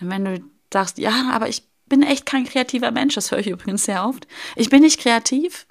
Und 0.00 0.10
wenn 0.10 0.24
du 0.24 0.42
sagst, 0.72 0.98
ja, 0.98 1.30
aber 1.32 1.48
ich 1.48 1.66
bin 1.86 2.02
echt 2.02 2.26
kein 2.26 2.44
kreativer 2.44 2.90
Mensch, 2.90 3.14
das 3.14 3.30
höre 3.30 3.38
ich 3.38 3.48
übrigens 3.48 3.84
sehr 3.84 4.06
oft, 4.06 4.26
ich 4.56 4.68
bin 4.68 4.82
nicht 4.82 5.00
kreativ, 5.00 5.66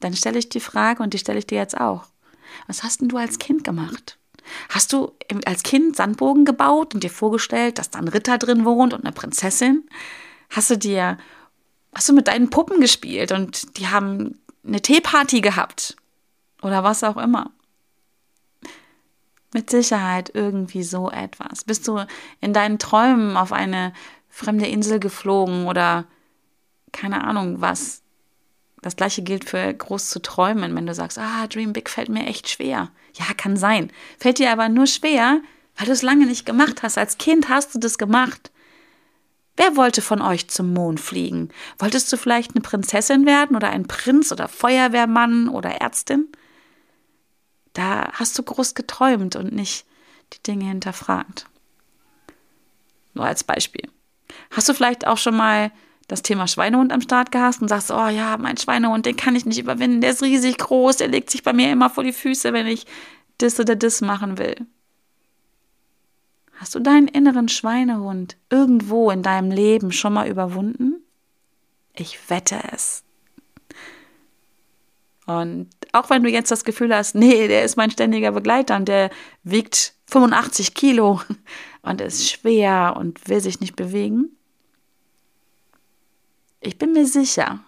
dann 0.00 0.14
stelle 0.14 0.38
ich 0.38 0.48
die 0.48 0.60
Frage 0.60 1.02
und 1.02 1.14
die 1.14 1.18
stelle 1.18 1.38
ich 1.38 1.46
dir 1.46 1.58
jetzt 1.58 1.78
auch. 1.78 2.06
Was 2.66 2.82
hast 2.82 3.00
denn 3.00 3.08
du 3.08 3.16
als 3.16 3.38
Kind 3.38 3.64
gemacht? 3.64 4.18
Hast 4.68 4.92
du 4.92 5.12
als 5.44 5.62
Kind 5.62 5.96
Sandbogen 5.96 6.44
gebaut 6.44 6.94
und 6.94 7.02
dir 7.02 7.10
vorgestellt, 7.10 7.78
dass 7.78 7.90
da 7.90 7.98
ein 7.98 8.08
Ritter 8.08 8.38
drin 8.38 8.64
wohnt 8.64 8.94
und 8.94 9.04
eine 9.04 9.12
Prinzessin? 9.12 9.88
Hast 10.50 10.70
du 10.70 10.76
dir, 10.76 11.18
hast 11.94 12.08
du 12.08 12.12
mit 12.12 12.28
deinen 12.28 12.50
Puppen 12.50 12.80
gespielt 12.80 13.32
und 13.32 13.78
die 13.78 13.88
haben 13.88 14.40
eine 14.66 14.80
Teeparty 14.80 15.40
gehabt 15.40 15.96
oder 16.62 16.84
was 16.84 17.04
auch 17.04 17.16
immer. 17.16 17.50
Mit 19.52 19.68
Sicherheit 19.68 20.30
irgendwie 20.34 20.82
so 20.82 21.10
etwas. 21.10 21.64
Bist 21.64 21.86
du 21.86 22.06
in 22.40 22.52
deinen 22.52 22.78
Träumen 22.78 23.36
auf 23.36 23.52
eine 23.52 23.92
fremde 24.28 24.66
Insel 24.66 24.98
geflogen 24.98 25.66
oder 25.66 26.06
keine 26.92 27.24
Ahnung 27.24 27.60
was. 27.60 28.02
Das 28.80 28.96
gleiche 28.96 29.22
gilt 29.22 29.48
für 29.48 29.72
groß 29.72 30.10
zu 30.10 30.20
träumen, 30.20 30.74
wenn 30.74 30.86
du 30.86 30.94
sagst, 30.94 31.18
ah, 31.18 31.46
Dream 31.46 31.72
Big 31.72 31.90
fällt 31.90 32.08
mir 32.08 32.26
echt 32.26 32.48
schwer. 32.48 32.90
Ja, 33.14 33.26
kann 33.36 33.56
sein. 33.56 33.92
Fällt 34.18 34.38
dir 34.38 34.50
aber 34.50 34.68
nur 34.68 34.86
schwer, 34.86 35.40
weil 35.76 35.86
du 35.86 35.92
es 35.92 36.02
lange 36.02 36.26
nicht 36.26 36.46
gemacht 36.46 36.82
hast. 36.82 36.98
Als 36.98 37.18
Kind 37.18 37.48
hast 37.48 37.74
du 37.74 37.78
das 37.78 37.98
gemacht. 37.98 38.50
Wer 39.56 39.76
wollte 39.76 40.00
von 40.00 40.22
euch 40.22 40.48
zum 40.48 40.72
Mond 40.72 40.98
fliegen? 40.98 41.50
Wolltest 41.78 42.10
du 42.12 42.16
vielleicht 42.16 42.52
eine 42.52 42.62
Prinzessin 42.62 43.26
werden 43.26 43.54
oder 43.54 43.68
ein 43.70 43.86
Prinz 43.86 44.32
oder 44.32 44.48
Feuerwehrmann 44.48 45.48
oder 45.48 45.70
Ärztin? 45.80 46.28
Da 47.74 48.10
hast 48.12 48.38
du 48.38 48.42
groß 48.42 48.74
geträumt 48.74 49.36
und 49.36 49.52
nicht 49.52 49.86
die 50.32 50.42
Dinge 50.42 50.66
hinterfragt. 50.66 51.46
Nur 53.14 53.26
als 53.26 53.44
Beispiel. 53.44 53.90
Hast 54.50 54.68
du 54.68 54.74
vielleicht 54.74 55.06
auch 55.06 55.18
schon 55.18 55.36
mal 55.36 55.70
das 56.08 56.22
Thema 56.22 56.46
Schweinehund 56.46 56.92
am 56.92 57.00
Start 57.00 57.32
gehast 57.32 57.62
und 57.62 57.68
sagst, 57.68 57.90
oh 57.90 58.08
ja, 58.08 58.36
mein 58.36 58.56
Schweinehund, 58.56 59.06
den 59.06 59.16
kann 59.16 59.36
ich 59.36 59.46
nicht 59.46 59.58
überwinden, 59.58 60.00
der 60.00 60.10
ist 60.10 60.22
riesig 60.22 60.58
groß, 60.58 60.98
der 60.98 61.08
legt 61.08 61.30
sich 61.30 61.42
bei 61.42 61.52
mir 61.52 61.72
immer 61.72 61.90
vor 61.90 62.04
die 62.04 62.12
Füße, 62.12 62.52
wenn 62.52 62.66
ich 62.66 62.86
das 63.38 63.58
oder 63.58 63.76
das 63.76 64.00
machen 64.00 64.38
will. 64.38 64.66
Hast 66.54 66.74
du 66.74 66.80
deinen 66.80 67.08
inneren 67.08 67.48
Schweinehund 67.48 68.36
irgendwo 68.50 69.10
in 69.10 69.22
deinem 69.22 69.50
Leben 69.50 69.90
schon 69.90 70.12
mal 70.12 70.28
überwunden? 70.28 71.02
Ich 71.94 72.30
wette 72.30 72.60
es. 72.72 73.02
Und 75.26 75.68
auch 75.92 76.10
wenn 76.10 76.22
du 76.22 76.30
jetzt 76.30 76.50
das 76.50 76.64
Gefühl 76.64 76.94
hast, 76.94 77.14
nee, 77.14 77.48
der 77.48 77.64
ist 77.64 77.76
mein 77.76 77.90
ständiger 77.90 78.32
Begleiter 78.32 78.76
und 78.76 78.86
der 78.86 79.10
wiegt 79.42 79.94
85 80.06 80.74
Kilo 80.74 81.20
und 81.82 82.00
ist 82.00 82.30
schwer 82.30 82.94
und 82.96 83.28
will 83.28 83.40
sich 83.40 83.60
nicht 83.60 83.76
bewegen, 83.76 84.36
ich 86.62 86.78
bin 86.78 86.92
mir 86.92 87.06
sicher, 87.06 87.60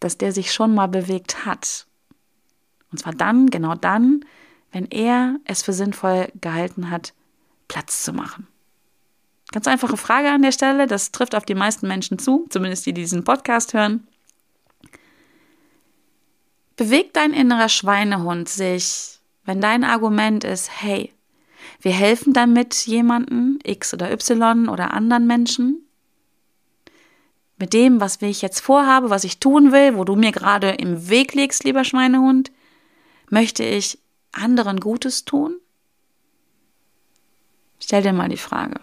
dass 0.00 0.18
der 0.18 0.32
sich 0.32 0.52
schon 0.52 0.74
mal 0.74 0.86
bewegt 0.86 1.44
hat. 1.44 1.86
Und 2.90 2.98
zwar 2.98 3.12
dann, 3.12 3.50
genau 3.50 3.74
dann, 3.74 4.24
wenn 4.72 4.86
er 4.86 5.36
es 5.44 5.62
für 5.62 5.72
sinnvoll 5.72 6.32
gehalten 6.40 6.90
hat, 6.90 7.14
Platz 7.68 8.02
zu 8.02 8.12
machen. 8.12 8.46
Ganz 9.52 9.66
einfache 9.66 9.96
Frage 9.96 10.30
an 10.30 10.42
der 10.42 10.52
Stelle, 10.52 10.86
das 10.86 11.12
trifft 11.12 11.34
auf 11.34 11.44
die 11.44 11.54
meisten 11.54 11.88
Menschen 11.88 12.18
zu, 12.18 12.46
zumindest 12.50 12.86
die, 12.86 12.92
die 12.92 13.02
diesen 13.02 13.24
Podcast 13.24 13.74
hören. 13.74 14.06
Bewegt 16.76 17.16
dein 17.16 17.32
innerer 17.32 17.68
Schweinehund 17.68 18.48
sich, 18.48 19.18
wenn 19.44 19.60
dein 19.60 19.84
Argument 19.84 20.44
ist, 20.44 20.70
hey, 20.80 21.12
wir 21.80 21.92
helfen 21.92 22.32
damit 22.32 22.86
jemanden, 22.86 23.58
X 23.64 23.92
oder 23.94 24.12
Y 24.12 24.68
oder 24.68 24.92
anderen 24.92 25.26
Menschen? 25.26 25.87
Mit 27.58 27.72
dem, 27.72 28.00
was 28.00 28.22
ich 28.22 28.40
jetzt 28.40 28.60
vorhabe, 28.60 29.10
was 29.10 29.24
ich 29.24 29.40
tun 29.40 29.72
will, 29.72 29.96
wo 29.96 30.04
du 30.04 30.14
mir 30.14 30.32
gerade 30.32 30.70
im 30.70 31.08
Weg 31.08 31.34
legst, 31.34 31.64
lieber 31.64 31.84
Schweinehund, 31.84 32.52
möchte 33.30 33.64
ich 33.64 33.98
anderen 34.32 34.80
Gutes 34.80 35.24
tun? 35.24 35.56
Stell 37.80 38.02
dir 38.02 38.12
mal 38.12 38.28
die 38.28 38.36
Frage. 38.36 38.80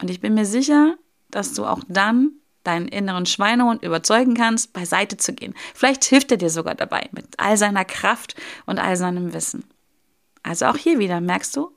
Und 0.00 0.10
ich 0.10 0.20
bin 0.20 0.34
mir 0.34 0.46
sicher, 0.46 0.96
dass 1.30 1.52
du 1.54 1.66
auch 1.66 1.80
dann 1.88 2.32
deinen 2.64 2.88
inneren 2.88 3.26
Schweinehund 3.26 3.82
überzeugen 3.82 4.34
kannst, 4.34 4.72
beiseite 4.72 5.16
zu 5.16 5.32
gehen. 5.32 5.54
Vielleicht 5.74 6.04
hilft 6.04 6.30
er 6.30 6.36
dir 6.36 6.50
sogar 6.50 6.74
dabei 6.74 7.08
mit 7.12 7.26
all 7.38 7.56
seiner 7.56 7.84
Kraft 7.84 8.34
und 8.66 8.78
all 8.78 8.96
seinem 8.96 9.32
Wissen. 9.32 9.64
Also 10.42 10.66
auch 10.66 10.76
hier 10.76 10.98
wieder 10.98 11.20
merkst 11.20 11.56
du, 11.56 11.70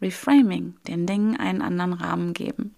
Reframing, 0.00 0.76
den 0.86 1.06
Dingen 1.06 1.36
einen 1.36 1.62
anderen 1.62 1.94
Rahmen 1.94 2.34
geben. 2.34 2.74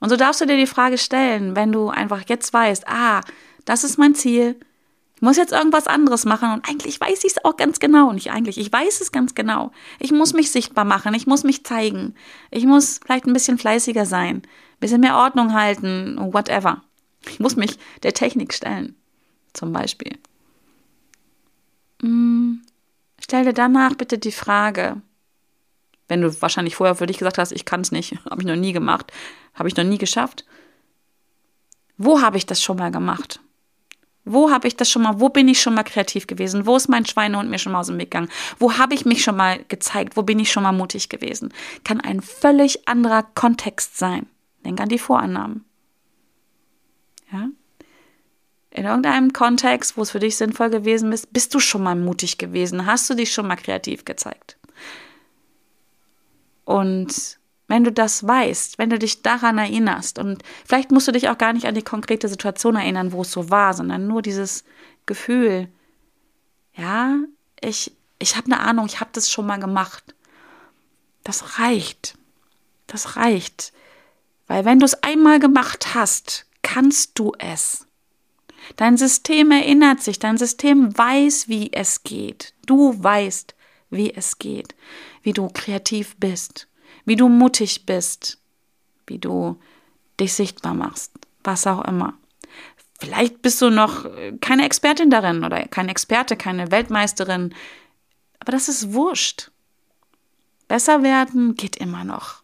Und 0.00 0.10
so 0.10 0.16
darfst 0.16 0.40
du 0.40 0.46
dir 0.46 0.56
die 0.56 0.66
Frage 0.66 0.98
stellen, 0.98 1.56
wenn 1.56 1.72
du 1.72 1.88
einfach 1.88 2.22
jetzt 2.28 2.52
weißt, 2.52 2.86
ah, 2.88 3.20
das 3.64 3.84
ist 3.84 3.98
mein 3.98 4.14
Ziel, 4.14 4.56
ich 5.18 5.22
muss 5.22 5.36
jetzt 5.36 5.52
irgendwas 5.52 5.88
anderes 5.88 6.24
machen 6.24 6.52
und 6.52 6.68
eigentlich 6.68 7.00
weiß 7.00 7.24
ich 7.24 7.32
es 7.32 7.44
auch 7.44 7.56
ganz 7.56 7.80
genau. 7.80 8.12
Nicht 8.12 8.30
eigentlich, 8.30 8.56
ich 8.56 8.72
weiß 8.72 9.00
es 9.00 9.10
ganz 9.10 9.34
genau. 9.34 9.72
Ich 9.98 10.12
muss 10.12 10.32
mich 10.32 10.52
sichtbar 10.52 10.84
machen, 10.84 11.12
ich 11.12 11.26
muss 11.26 11.42
mich 11.42 11.64
zeigen. 11.64 12.14
Ich 12.52 12.64
muss 12.66 13.00
vielleicht 13.04 13.26
ein 13.26 13.32
bisschen 13.32 13.58
fleißiger 13.58 14.06
sein, 14.06 14.36
ein 14.36 14.42
bisschen 14.78 15.00
mehr 15.00 15.16
Ordnung 15.16 15.54
halten, 15.54 16.16
whatever. 16.32 16.84
Ich 17.28 17.40
muss 17.40 17.56
mich 17.56 17.80
der 18.04 18.14
Technik 18.14 18.54
stellen, 18.54 18.94
zum 19.54 19.72
Beispiel. 19.72 20.16
Hm, 22.00 22.62
stell 23.20 23.44
dir 23.44 23.52
danach 23.52 23.94
bitte 23.94 24.18
die 24.18 24.30
Frage, 24.30 25.02
wenn 26.08 26.22
du 26.22 26.42
wahrscheinlich 26.42 26.76
vorher 26.76 26.94
für 26.94 27.06
dich 27.06 27.18
gesagt 27.18 27.38
hast, 27.38 27.52
ich 27.52 27.64
kann 27.64 27.82
es 27.82 27.92
nicht, 27.92 28.16
habe 28.30 28.40
ich 28.40 28.46
noch 28.46 28.56
nie 28.56 28.72
gemacht, 28.72 29.12
habe 29.54 29.68
ich 29.68 29.76
noch 29.76 29.84
nie 29.84 29.98
geschafft. 29.98 30.44
Wo 31.96 32.20
habe 32.20 32.36
ich 32.36 32.46
das 32.46 32.62
schon 32.62 32.78
mal 32.78 32.90
gemacht? 32.90 33.40
Wo 34.24 34.50
habe 34.50 34.68
ich 34.68 34.76
das 34.76 34.90
schon 34.90 35.02
mal, 35.02 35.20
wo 35.20 35.30
bin 35.30 35.48
ich 35.48 35.60
schon 35.60 35.74
mal 35.74 35.84
kreativ 35.84 36.26
gewesen? 36.26 36.66
Wo 36.66 36.76
ist 36.76 36.88
mein 36.88 37.06
Schweinehund 37.06 37.48
mir 37.48 37.58
schon 37.58 37.72
mal 37.72 37.80
aus 37.80 37.86
dem 37.86 37.96
Weg 37.98 38.10
gegangen? 38.10 38.28
Wo 38.58 38.76
habe 38.76 38.94
ich 38.94 39.06
mich 39.06 39.22
schon 39.22 39.36
mal 39.36 39.64
gezeigt? 39.68 40.16
Wo 40.16 40.22
bin 40.22 40.38
ich 40.38 40.52
schon 40.52 40.64
mal 40.64 40.72
mutig 40.72 41.08
gewesen? 41.08 41.52
Kann 41.82 42.00
ein 42.02 42.20
völlig 42.20 42.86
anderer 42.86 43.22
Kontext 43.22 43.96
sein. 43.96 44.26
Denk 44.66 44.80
an 44.80 44.90
die 44.90 44.98
Vorannahmen. 44.98 45.64
Ja? 47.32 47.48
In 48.70 48.84
irgendeinem 48.84 49.32
Kontext, 49.32 49.96
wo 49.96 50.02
es 50.02 50.10
für 50.10 50.20
dich 50.20 50.36
sinnvoll 50.36 50.68
gewesen 50.68 51.10
ist, 51.10 51.32
bist 51.32 51.54
du 51.54 51.58
schon 51.58 51.82
mal 51.82 51.96
mutig 51.96 52.36
gewesen? 52.36 52.84
Hast 52.84 53.08
du 53.08 53.14
dich 53.14 53.32
schon 53.32 53.46
mal 53.46 53.56
kreativ 53.56 54.04
gezeigt? 54.04 54.57
Und 56.68 57.38
wenn 57.66 57.82
du 57.82 57.90
das 57.90 58.26
weißt, 58.26 58.76
wenn 58.76 58.90
du 58.90 58.98
dich 58.98 59.22
daran 59.22 59.56
erinnerst 59.56 60.18
und 60.18 60.42
vielleicht 60.66 60.90
musst 60.90 61.08
du 61.08 61.12
dich 61.12 61.30
auch 61.30 61.38
gar 61.38 61.54
nicht 61.54 61.66
an 61.66 61.74
die 61.74 61.82
konkrete 61.82 62.28
Situation 62.28 62.76
erinnern, 62.76 63.12
wo 63.12 63.22
es 63.22 63.32
so 63.32 63.48
war, 63.48 63.72
sondern 63.72 64.06
nur 64.06 64.20
dieses 64.20 64.64
Gefühl, 65.06 65.68
ja, 66.74 67.20
ich, 67.62 67.96
ich 68.18 68.36
habe 68.36 68.52
eine 68.52 68.60
Ahnung, 68.60 68.84
ich 68.84 69.00
habe 69.00 69.08
das 69.14 69.30
schon 69.30 69.46
mal 69.46 69.58
gemacht. 69.58 70.14
Das 71.24 71.58
reicht. 71.58 72.18
Das 72.86 73.16
reicht. 73.16 73.72
Weil 74.46 74.66
wenn 74.66 74.78
du 74.78 74.84
es 74.84 75.02
einmal 75.02 75.40
gemacht 75.40 75.94
hast, 75.94 76.44
kannst 76.60 77.18
du 77.18 77.32
es. 77.38 77.86
Dein 78.76 78.98
System 78.98 79.52
erinnert 79.52 80.02
sich, 80.02 80.18
dein 80.18 80.36
System 80.36 80.96
weiß, 80.98 81.48
wie 81.48 81.72
es 81.72 82.02
geht. 82.02 82.52
Du 82.66 83.02
weißt, 83.02 83.54
wie 83.90 84.12
es 84.14 84.38
geht, 84.38 84.74
wie 85.22 85.32
du 85.32 85.48
kreativ 85.48 86.16
bist, 86.16 86.68
wie 87.04 87.16
du 87.16 87.28
mutig 87.28 87.86
bist, 87.86 88.38
wie 89.06 89.18
du 89.18 89.58
dich 90.20 90.34
sichtbar 90.34 90.74
machst, 90.74 91.12
was 91.44 91.66
auch 91.66 91.84
immer. 91.84 92.14
Vielleicht 93.00 93.42
bist 93.42 93.62
du 93.62 93.70
noch 93.70 94.06
keine 94.40 94.64
Expertin 94.64 95.10
darin 95.10 95.44
oder 95.44 95.66
kein 95.68 95.88
Experte, 95.88 96.36
keine 96.36 96.70
Weltmeisterin, 96.70 97.54
aber 98.40 98.52
das 98.52 98.68
ist 98.68 98.92
wurscht. 98.92 99.50
Besser 100.66 101.02
werden 101.02 101.54
geht 101.54 101.76
immer 101.76 102.04
noch. 102.04 102.42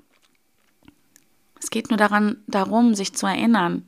Es 1.60 1.70
geht 1.70 1.90
nur 1.90 1.96
daran, 1.96 2.42
darum, 2.46 2.94
sich 2.94 3.14
zu 3.14 3.26
erinnern, 3.26 3.86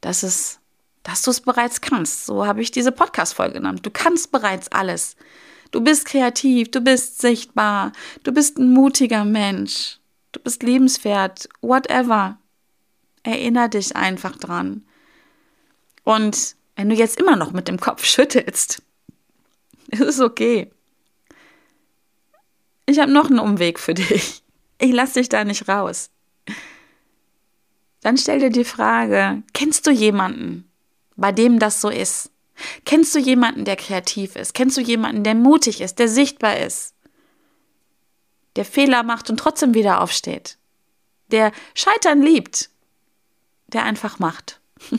dass 0.00 0.22
es, 0.22 0.60
dass 1.02 1.22
du 1.22 1.30
es 1.30 1.40
bereits 1.40 1.80
kannst. 1.80 2.26
So 2.26 2.46
habe 2.46 2.60
ich 2.60 2.70
diese 2.70 2.92
Podcast-Folge 2.92 3.54
genannt. 3.54 3.84
Du 3.86 3.90
kannst 3.90 4.30
bereits 4.32 4.68
alles. 4.70 5.16
Du 5.70 5.80
bist 5.82 6.06
kreativ, 6.06 6.70
du 6.70 6.80
bist 6.80 7.20
sichtbar, 7.20 7.92
du 8.22 8.32
bist 8.32 8.58
ein 8.58 8.72
mutiger 8.72 9.24
Mensch, 9.24 9.98
du 10.32 10.40
bist 10.40 10.62
lebenswert, 10.62 11.48
whatever. 11.60 12.38
Erinner 13.22 13.68
dich 13.68 13.94
einfach 13.94 14.36
dran. 14.36 14.86
Und 16.04 16.56
wenn 16.76 16.88
du 16.88 16.94
jetzt 16.94 17.18
immer 17.20 17.36
noch 17.36 17.52
mit 17.52 17.68
dem 17.68 17.78
Kopf 17.78 18.04
schüttelst, 18.04 18.82
ist 19.88 20.00
es 20.00 20.20
okay. 20.20 20.70
Ich 22.86 22.98
habe 22.98 23.12
noch 23.12 23.28
einen 23.28 23.40
Umweg 23.40 23.78
für 23.78 23.92
dich. 23.92 24.42
Ich 24.78 24.92
lasse 24.92 25.20
dich 25.20 25.28
da 25.28 25.44
nicht 25.44 25.68
raus. 25.68 26.10
Dann 28.00 28.16
stell 28.16 28.38
dir 28.38 28.50
die 28.50 28.64
Frage, 28.64 29.42
kennst 29.52 29.86
du 29.86 29.90
jemanden, 29.90 30.70
bei 31.16 31.32
dem 31.32 31.58
das 31.58 31.80
so 31.80 31.90
ist? 31.90 32.30
Kennst 32.84 33.14
du 33.14 33.18
jemanden, 33.18 33.64
der 33.64 33.76
kreativ 33.76 34.36
ist? 34.36 34.54
Kennst 34.54 34.76
du 34.76 34.80
jemanden, 34.80 35.24
der 35.24 35.34
mutig 35.34 35.80
ist, 35.80 35.98
der 35.98 36.08
sichtbar 36.08 36.58
ist? 36.58 36.94
Der 38.56 38.64
Fehler 38.64 39.02
macht 39.02 39.30
und 39.30 39.38
trotzdem 39.38 39.74
wieder 39.74 40.00
aufsteht? 40.00 40.58
Der 41.30 41.52
Scheitern 41.74 42.22
liebt? 42.22 42.70
Der 43.68 43.84
einfach 43.84 44.18
macht? 44.18 44.60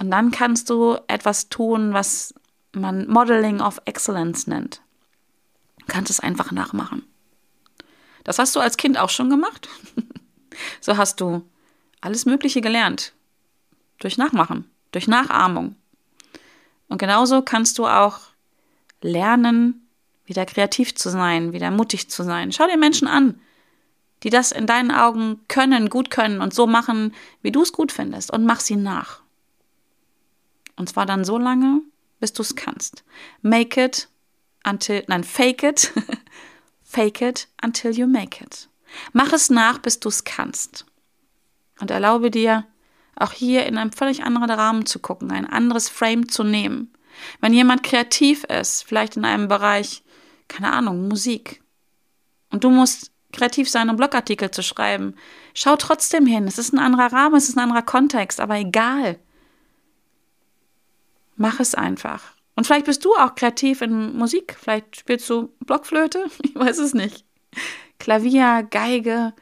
und 0.00 0.10
dann 0.10 0.30
kannst 0.30 0.70
du 0.70 0.96
etwas 1.08 1.48
tun, 1.48 1.92
was 1.92 2.34
man 2.72 3.08
Modeling 3.08 3.60
of 3.60 3.80
Excellence 3.84 4.46
nennt. 4.46 4.80
Du 5.80 5.86
kannst 5.86 6.10
es 6.10 6.20
einfach 6.20 6.52
nachmachen. 6.52 7.02
Das 8.22 8.38
hast 8.38 8.56
du 8.56 8.60
als 8.60 8.76
Kind 8.76 8.98
auch 8.98 9.10
schon 9.10 9.28
gemacht. 9.28 9.68
so 10.80 10.96
hast 10.96 11.20
du 11.20 11.46
alles 12.00 12.24
Mögliche 12.24 12.60
gelernt. 12.60 13.12
Durch 13.98 14.16
Nachmachen 14.16 14.70
durch 14.94 15.08
Nachahmung. 15.08 15.76
Und 16.88 16.98
genauso 16.98 17.42
kannst 17.42 17.78
du 17.78 17.86
auch 17.86 18.20
lernen, 19.00 19.88
wieder 20.24 20.46
kreativ 20.46 20.94
zu 20.94 21.10
sein, 21.10 21.52
wieder 21.52 21.70
mutig 21.70 22.08
zu 22.08 22.22
sein. 22.22 22.52
Schau 22.52 22.66
dir 22.66 22.78
Menschen 22.78 23.08
an, 23.08 23.40
die 24.22 24.30
das 24.30 24.52
in 24.52 24.66
deinen 24.66 24.90
Augen 24.90 25.40
können, 25.48 25.90
gut 25.90 26.10
können 26.10 26.40
und 26.40 26.54
so 26.54 26.66
machen, 26.66 27.14
wie 27.42 27.52
du 27.52 27.62
es 27.62 27.72
gut 27.72 27.92
findest 27.92 28.32
und 28.32 28.44
mach 28.44 28.60
sie 28.60 28.76
nach. 28.76 29.20
Und 30.76 30.88
zwar 30.88 31.06
dann 31.06 31.24
so 31.24 31.38
lange, 31.38 31.82
bis 32.20 32.32
du 32.32 32.42
es 32.42 32.56
kannst. 32.56 33.04
Make 33.42 33.82
it 33.84 34.08
until, 34.64 35.04
nein, 35.08 35.24
fake 35.24 35.62
it, 35.62 35.92
fake 36.82 37.20
it 37.20 37.48
until 37.62 37.92
you 37.92 38.06
make 38.06 38.42
it. 38.42 38.68
Mach 39.12 39.32
es 39.32 39.50
nach, 39.50 39.78
bis 39.78 40.00
du 40.00 40.08
es 40.08 40.24
kannst. 40.24 40.86
Und 41.80 41.90
erlaube 41.90 42.30
dir, 42.30 42.66
auch 43.16 43.32
hier 43.32 43.66
in 43.66 43.78
einem 43.78 43.92
völlig 43.92 44.24
anderen 44.24 44.50
Rahmen 44.50 44.86
zu 44.86 44.98
gucken, 44.98 45.30
ein 45.30 45.46
anderes 45.46 45.88
Frame 45.88 46.28
zu 46.28 46.44
nehmen. 46.44 46.92
Wenn 47.40 47.52
jemand 47.52 47.82
kreativ 47.82 48.44
ist, 48.44 48.82
vielleicht 48.82 49.16
in 49.16 49.24
einem 49.24 49.48
Bereich, 49.48 50.02
keine 50.48 50.72
Ahnung, 50.72 51.08
Musik, 51.08 51.62
und 52.50 52.64
du 52.64 52.70
musst 52.70 53.10
kreativ 53.32 53.68
sein, 53.68 53.88
einen 53.88 53.96
Blogartikel 53.96 54.50
zu 54.50 54.62
schreiben. 54.62 55.16
Schau 55.54 55.76
trotzdem 55.76 56.24
hin. 56.24 56.46
Es 56.46 56.58
ist 56.58 56.72
ein 56.72 56.78
anderer 56.78 57.12
Rahmen, 57.12 57.34
es 57.34 57.48
ist 57.48 57.56
ein 57.56 57.64
anderer 57.64 57.82
Kontext, 57.82 58.40
aber 58.40 58.56
egal. 58.56 59.18
Mach 61.36 61.58
es 61.58 61.74
einfach. 61.74 62.34
Und 62.54 62.64
vielleicht 62.66 62.86
bist 62.86 63.04
du 63.04 63.12
auch 63.14 63.34
kreativ 63.34 63.82
in 63.82 64.16
Musik. 64.16 64.56
Vielleicht 64.60 64.96
spielst 64.96 65.28
du 65.28 65.52
Blockflöte. 65.60 66.26
Ich 66.42 66.54
weiß 66.54 66.78
es 66.78 66.94
nicht. 66.94 67.24
Klavier, 67.98 68.66
Geige 68.70 69.34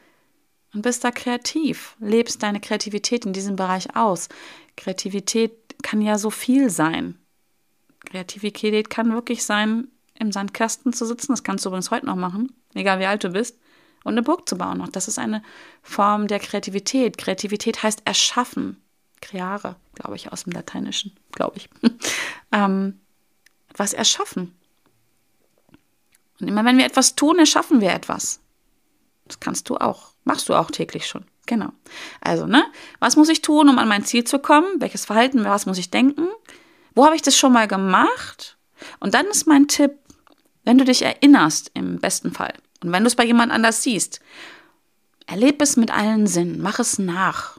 und 0.74 0.82
bist 0.82 1.04
da 1.04 1.11
kreativ. 1.11 1.96
Lebst 2.00 2.42
deine 2.42 2.61
Kreativität 2.61 3.24
in 3.24 3.32
diesem 3.32 3.56
Bereich 3.56 3.94
aus. 3.96 4.28
Kreativität 4.76 5.52
kann 5.82 6.00
ja 6.00 6.18
so 6.18 6.30
viel 6.30 6.70
sein. 6.70 7.18
Kreativität 8.04 8.90
kann 8.90 9.12
wirklich 9.12 9.44
sein, 9.44 9.88
im 10.18 10.32
Sandkasten 10.32 10.92
zu 10.92 11.06
sitzen. 11.06 11.32
Das 11.32 11.44
kannst 11.44 11.64
du 11.64 11.68
übrigens 11.68 11.90
heute 11.90 12.06
noch 12.06 12.16
machen, 12.16 12.52
egal 12.74 13.00
wie 13.00 13.06
alt 13.06 13.24
du 13.24 13.30
bist. 13.30 13.58
Und 14.04 14.12
eine 14.12 14.22
Burg 14.22 14.48
zu 14.48 14.58
bauen 14.58 14.78
noch. 14.78 14.88
Das 14.88 15.06
ist 15.06 15.18
eine 15.18 15.42
Form 15.82 16.26
der 16.26 16.40
Kreativität. 16.40 17.18
Kreativität 17.18 17.82
heißt 17.82 18.02
erschaffen. 18.04 18.82
Creare, 19.20 19.76
glaube 19.94 20.16
ich, 20.16 20.32
aus 20.32 20.44
dem 20.44 20.52
Lateinischen, 20.52 21.16
glaube 21.30 21.58
ich. 21.58 21.68
ähm, 22.52 23.00
was 23.76 23.92
erschaffen. 23.92 24.54
Und 26.40 26.48
immer 26.48 26.64
wenn 26.64 26.78
wir 26.78 26.85
etwas 26.85 27.14
tun, 27.14 27.38
erschaffen 27.38 27.80
wir 27.80 27.92
etwas. 27.92 28.40
Das 29.33 29.40
kannst 29.40 29.71
du 29.71 29.79
auch. 29.79 30.12
Machst 30.25 30.51
du 30.51 30.55
auch 30.55 30.71
täglich 30.71 31.07
schon. 31.07 31.25
Genau. 31.47 31.71
Also, 32.21 32.47
ne? 32.47 32.64
Was 33.01 33.16
muss 33.16 33.31
ich 33.31 33.40
tun, 33.40 33.71
um 33.71 33.79
an 33.79 33.88
mein 33.88 34.05
Ziel 34.05 34.25
zu 34.25 34.38
kommen? 34.38 34.66
Welches 34.79 35.07
Verhalten, 35.07 35.42
was 35.45 35.64
muss 35.64 35.79
ich 35.79 35.90
denken? 35.90 36.29
Wo 36.95 37.07
habe 37.07 37.16
ich 37.16 37.23
das 37.23 37.37
schon 37.37 37.55
mal 37.55 37.66
gemacht? 37.66 38.59
Und 39.01 39.14
dann 39.14 39.27
ist 39.27 39.47
mein 39.47 39.68
Tipp, 39.68 39.92
wenn 40.64 40.77
du 40.77 40.85
dich 40.85 41.01
erinnerst, 41.01 41.71
im 41.73 41.99
besten 41.99 42.33
Fall, 42.33 42.53
und 42.83 42.92
wenn 42.92 43.05
du 43.05 43.07
es 43.07 43.16
bei 43.16 43.25
jemand 43.25 43.53
anders 43.53 43.83
siehst, 43.83 44.21
erlebe 45.27 45.64
es 45.64 45.77
mit 45.77 45.90
allen 45.90 46.27
Sinnen, 46.27 46.61
mach 46.61 46.79
es 46.79 46.99
nach. 46.99 47.59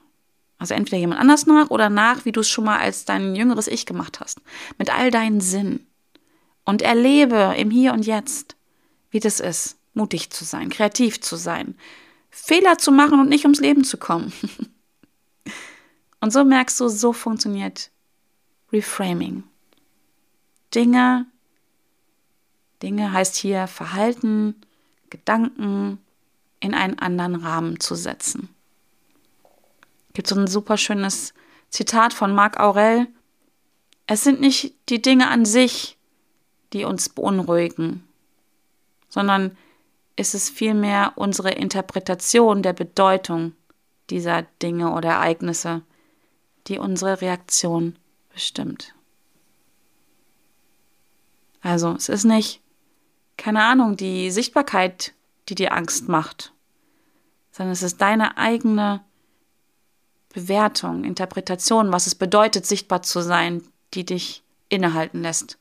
Also 0.59 0.75
entweder 0.75 0.97
jemand 0.99 1.19
anders 1.21 1.47
nach 1.47 1.71
oder 1.71 1.89
nach, 1.89 2.23
wie 2.25 2.31
du 2.31 2.41
es 2.41 2.49
schon 2.49 2.65
mal 2.65 2.77
als 2.77 3.05
dein 3.05 3.35
jüngeres 3.35 3.67
Ich 3.67 3.87
gemacht 3.87 4.19
hast. 4.19 4.41
Mit 4.77 4.93
all 4.93 5.09
deinen 5.09 5.41
Sinnen. 5.41 5.87
Und 6.65 6.83
erlebe 6.83 7.55
im 7.57 7.71
Hier 7.71 7.93
und 7.93 8.05
Jetzt, 8.05 8.55
wie 9.09 9.19
das 9.19 9.39
ist, 9.39 9.77
mutig 9.93 10.29
zu 10.31 10.43
sein, 10.43 10.69
kreativ 10.69 11.21
zu 11.21 11.35
sein, 11.35 11.77
Fehler 12.29 12.77
zu 12.77 12.91
machen 12.91 13.19
und 13.19 13.29
nicht 13.29 13.45
ums 13.45 13.59
Leben 13.59 13.83
zu 13.83 13.97
kommen. 13.97 14.33
und 16.19 16.33
so 16.33 16.43
merkst 16.43 16.79
du, 16.79 16.87
so 16.87 17.13
funktioniert 17.13 17.91
Reframing. 18.71 19.43
Dinge, 20.73 21.27
Dinge 22.81 23.11
heißt 23.11 23.35
hier 23.35 23.67
Verhalten, 23.67 24.55
Gedanken 25.11 25.99
in 26.59 26.73
einen 26.73 26.97
anderen 26.97 27.35
Rahmen 27.35 27.79
zu 27.79 27.93
setzen 27.93 28.49
gibt 30.13 30.27
so 30.27 30.35
ein 30.35 30.47
super 30.47 30.77
schönes 30.77 31.33
Zitat 31.69 32.13
von 32.13 32.33
Marc 32.33 32.59
Aurel. 32.59 33.07
Es 34.07 34.23
sind 34.23 34.39
nicht 34.39 34.75
die 34.89 35.01
Dinge 35.01 35.27
an 35.27 35.45
sich, 35.45 35.97
die 36.71 36.85
uns 36.85 37.09
beunruhigen, 37.09 38.07
sondern 39.09 39.57
ist 40.15 40.35
es 40.35 40.49
vielmehr 40.49 41.13
unsere 41.15 41.51
Interpretation 41.51 42.61
der 42.61 42.73
Bedeutung 42.73 43.53
dieser 44.09 44.43
Dinge 44.61 44.93
oder 44.93 45.09
Ereignisse, 45.09 45.81
die 46.67 46.77
unsere 46.77 47.21
Reaktion 47.21 47.97
bestimmt. 48.31 48.93
Also 51.61 51.93
es 51.93 52.09
ist 52.09 52.25
nicht, 52.25 52.61
keine 53.37 53.63
Ahnung, 53.63 53.95
die 53.95 54.29
Sichtbarkeit, 54.31 55.13
die 55.49 55.55
dir 55.55 55.73
Angst 55.73 56.09
macht, 56.09 56.53
sondern 57.51 57.73
es 57.73 57.83
ist 57.83 58.01
deine 58.01 58.37
eigene 58.37 59.01
Bewertung, 60.33 61.03
Interpretation, 61.03 61.91
was 61.91 62.07
es 62.07 62.15
bedeutet, 62.15 62.65
sichtbar 62.65 63.01
zu 63.01 63.21
sein, 63.21 63.63
die 63.93 64.05
dich 64.05 64.43
innehalten 64.69 65.21
lässt, 65.21 65.57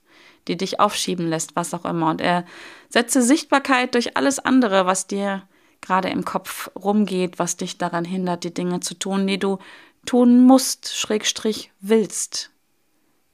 die 0.49 0.57
dich 0.57 0.81
aufschieben 0.81 1.29
lässt, 1.29 1.57
was 1.57 1.75
auch 1.75 1.85
immer. 1.85 2.11
Und 2.11 2.21
er 2.21 2.45
setze 2.89 3.23
Sichtbarkeit 3.23 3.95
durch 3.95 4.17
alles 4.17 4.39
andere, 4.39 4.87
was 4.87 5.07
dir 5.07 5.43
gerade 5.81 6.09
im 6.09 6.25
Kopf 6.25 6.71
rumgeht, 6.77 7.39
was 7.39 7.57
dich 7.57 7.79
daran 7.79 8.05
hindert, 8.05 8.45
die 8.45 8.55
Dinge 8.55 8.81
zu 8.81 8.95
tun, 8.95 9.27
die 9.27 9.39
du 9.39 9.59
tun 10.07 10.45
musst, 10.45 10.95
Schrägstrich 10.95 11.73
willst, 11.81 12.51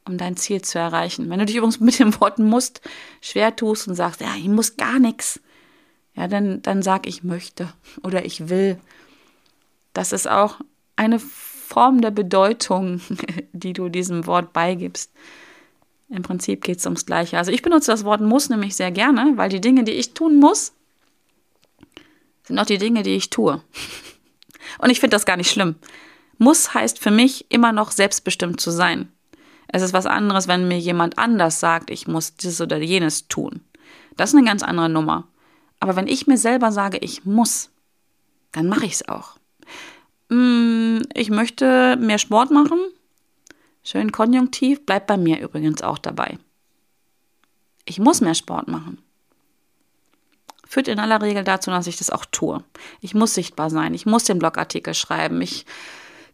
um 0.05 0.19
dein 0.19 0.37
Ziel 0.37 0.63
zu 0.63 0.79
erreichen. 0.79 1.31
Wenn 1.31 1.39
du 1.39 1.47
dich 1.47 1.57
übrigens 1.57 1.81
mit 1.81 1.99
dem 1.99 2.19
Wort 2.21 2.39
musst 2.39 2.81
schwer 3.21 3.55
tust 3.55 3.89
und 3.89 3.95
sagst, 3.95 4.21
ja, 4.21 4.35
ich 4.37 4.49
muss 4.49 4.77
gar 4.77 4.99
nichts, 4.99 5.41
ja, 6.15 6.27
dann, 6.27 6.63
dann 6.63 6.83
sag 6.83 7.07
ich 7.07 7.23
möchte 7.23 7.73
oder 8.03 8.25
ich 8.25 8.49
will. 8.49 8.79
Das 9.93 10.13
ist 10.13 10.29
auch 10.29 10.61
eine 10.97 11.21
Form 11.21 12.01
der 12.01 12.11
Bedeutung, 12.11 13.01
die 13.53 13.73
du 13.73 13.89
diesem 13.89 14.27
Wort 14.27 14.53
beigibst. 14.53 15.13
Im 16.11 16.23
Prinzip 16.23 16.63
geht 16.65 16.79
es 16.79 16.87
ums 16.87 17.07
Gleiche. 17.07 17.39
Also 17.39 17.53
ich 17.53 17.63
benutze 17.63 17.91
das 17.91 18.05
Wort 18.05 18.21
muss 18.21 18.49
nämlich 18.49 18.75
sehr 18.77 18.91
gerne, 18.91 19.33
weil 19.37 19.51
die 19.51 19.61
Dinge, 19.61 19.85
die 19.85 19.93
ich 19.93 20.15
tun 20.15 20.37
muss, 20.37 20.73
sind 22.45 22.59
auch 22.59 22.67
die 22.67 22.79
Dinge, 22.79 23.03
die 23.03 23.15
ich 23.15 23.31
tue. 23.31 23.63
Und 24.79 24.91
ich 24.91 25.01
finde 25.01 25.15
das 25.15 25.27
gar 25.27 25.37
nicht 25.37 25.51
schlimm. 25.51 25.77
Muss 26.39 26.73
heißt 26.73 26.99
für 26.99 27.11
mich 27.11 27.47
immer 27.51 27.73
noch 27.73 27.91
selbstbestimmt 27.91 28.61
zu 28.61 28.71
sein. 28.71 29.13
Es 29.67 29.83
ist 29.83 29.93
was 29.93 30.07
anderes, 30.07 30.49
wenn 30.49 30.67
mir 30.67 30.79
jemand 30.79 31.19
anders 31.19 31.61
sagt, 31.61 31.91
ich 31.91 32.09
muss 32.09 32.35
dieses 32.37 32.61
oder 32.61 32.79
jenes 32.79 33.29
tun. 33.29 33.61
Das 34.17 34.31
ist 34.31 34.37
eine 34.37 34.47
ganz 34.47 34.63
andere 34.63 34.89
Nummer. 34.89 35.29
Aber 35.79 35.95
wenn 35.95 36.07
ich 36.07 36.27
mir 36.27 36.39
selber 36.39 36.73
sage, 36.73 36.99
ich 36.99 37.25
muss, 37.25 37.71
dann 38.53 38.69
mache 38.69 38.87
ich 38.87 38.95
es 38.95 39.09
auch. 39.09 39.37
Mm, 40.31 41.01
ich 41.13 41.31
möchte 41.31 41.97
mehr 41.97 42.19
Sport 42.19 42.51
machen. 42.51 42.79
Schön 43.83 44.13
konjunktiv, 44.13 44.85
bleibt 44.85 45.07
bei 45.07 45.17
mir 45.17 45.41
übrigens 45.41 45.83
auch 45.83 45.99
dabei. 45.99 46.39
Ich 47.85 47.99
muss 47.99 48.21
mehr 48.21 48.35
Sport 48.35 48.69
machen. 48.69 48.99
Führt 50.67 50.89
in 50.89 50.99
aller 50.99 51.23
Regel 51.23 51.45
dazu, 51.45 51.71
dass 51.71 51.87
ich 51.87 51.97
das 51.97 52.11
auch 52.11 52.27
tue. 52.27 52.63
Ich 53.01 53.15
muss 53.15 53.33
sichtbar 53.33 53.71
sein, 53.71 53.95
ich 53.95 54.05
muss 54.05 54.25
den 54.25 54.39
Blogartikel 54.39 54.93
schreiben, 54.93 55.41
ich, 55.41 55.65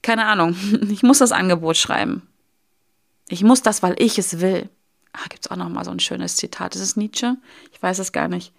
keine 0.03 0.27
Ahnung, 0.27 0.57
ich 0.91 1.05
muss 1.05 1.19
das 1.19 1.31
Angebot 1.31 1.77
schreiben. 1.77 2.23
Ich 3.29 3.45
muss 3.45 3.63
das, 3.63 3.83
weil 3.83 3.95
ich 3.99 4.19
es 4.19 4.41
will. 4.41 4.69
Ah, 5.13 5.29
gibt 5.29 5.47
es 5.47 5.51
auch 5.51 5.57
noch 5.57 5.69
mal 5.69 5.85
so 5.85 5.93
ein 5.93 6.01
schönes 6.01 6.37
Zitat. 6.37 6.75
Ist 6.75 6.83
es 6.83 6.97
Nietzsche? 6.97 7.37
Ich 7.73 7.81
weiß 7.81 8.01
es 8.01 8.11
gar 8.11 8.27
nicht. 8.27 8.53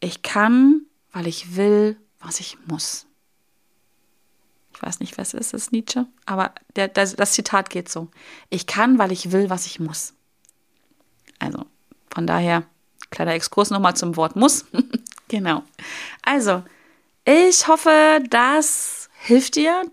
Ich 0.00 0.22
kann, 0.22 0.82
weil 1.12 1.28
ich 1.28 1.56
will, 1.56 1.96
was 2.20 2.40
ich 2.40 2.58
muss. 2.66 3.05
Ich 4.76 4.82
weiß 4.82 5.00
nicht, 5.00 5.16
was 5.16 5.32
ist 5.32 5.54
es, 5.54 5.72
Nietzsche? 5.72 6.06
Aber 6.26 6.52
der, 6.76 6.88
das, 6.88 7.16
das 7.16 7.32
Zitat 7.32 7.70
geht 7.70 7.88
so. 7.88 8.08
Ich 8.50 8.66
kann, 8.66 8.98
weil 8.98 9.10
ich 9.10 9.32
will, 9.32 9.48
was 9.48 9.64
ich 9.64 9.80
muss. 9.80 10.12
Also, 11.38 11.64
von 12.10 12.26
daher, 12.26 12.62
kleiner 13.10 13.32
Exkurs 13.32 13.70
nochmal 13.70 13.96
zum 13.96 14.16
Wort 14.16 14.36
muss. 14.36 14.66
genau. 15.28 15.62
Also, 16.22 16.62
ich 17.24 17.66
hoffe, 17.68 18.22
das 18.28 19.08
hilft 19.20 19.56
dir, 19.56 19.90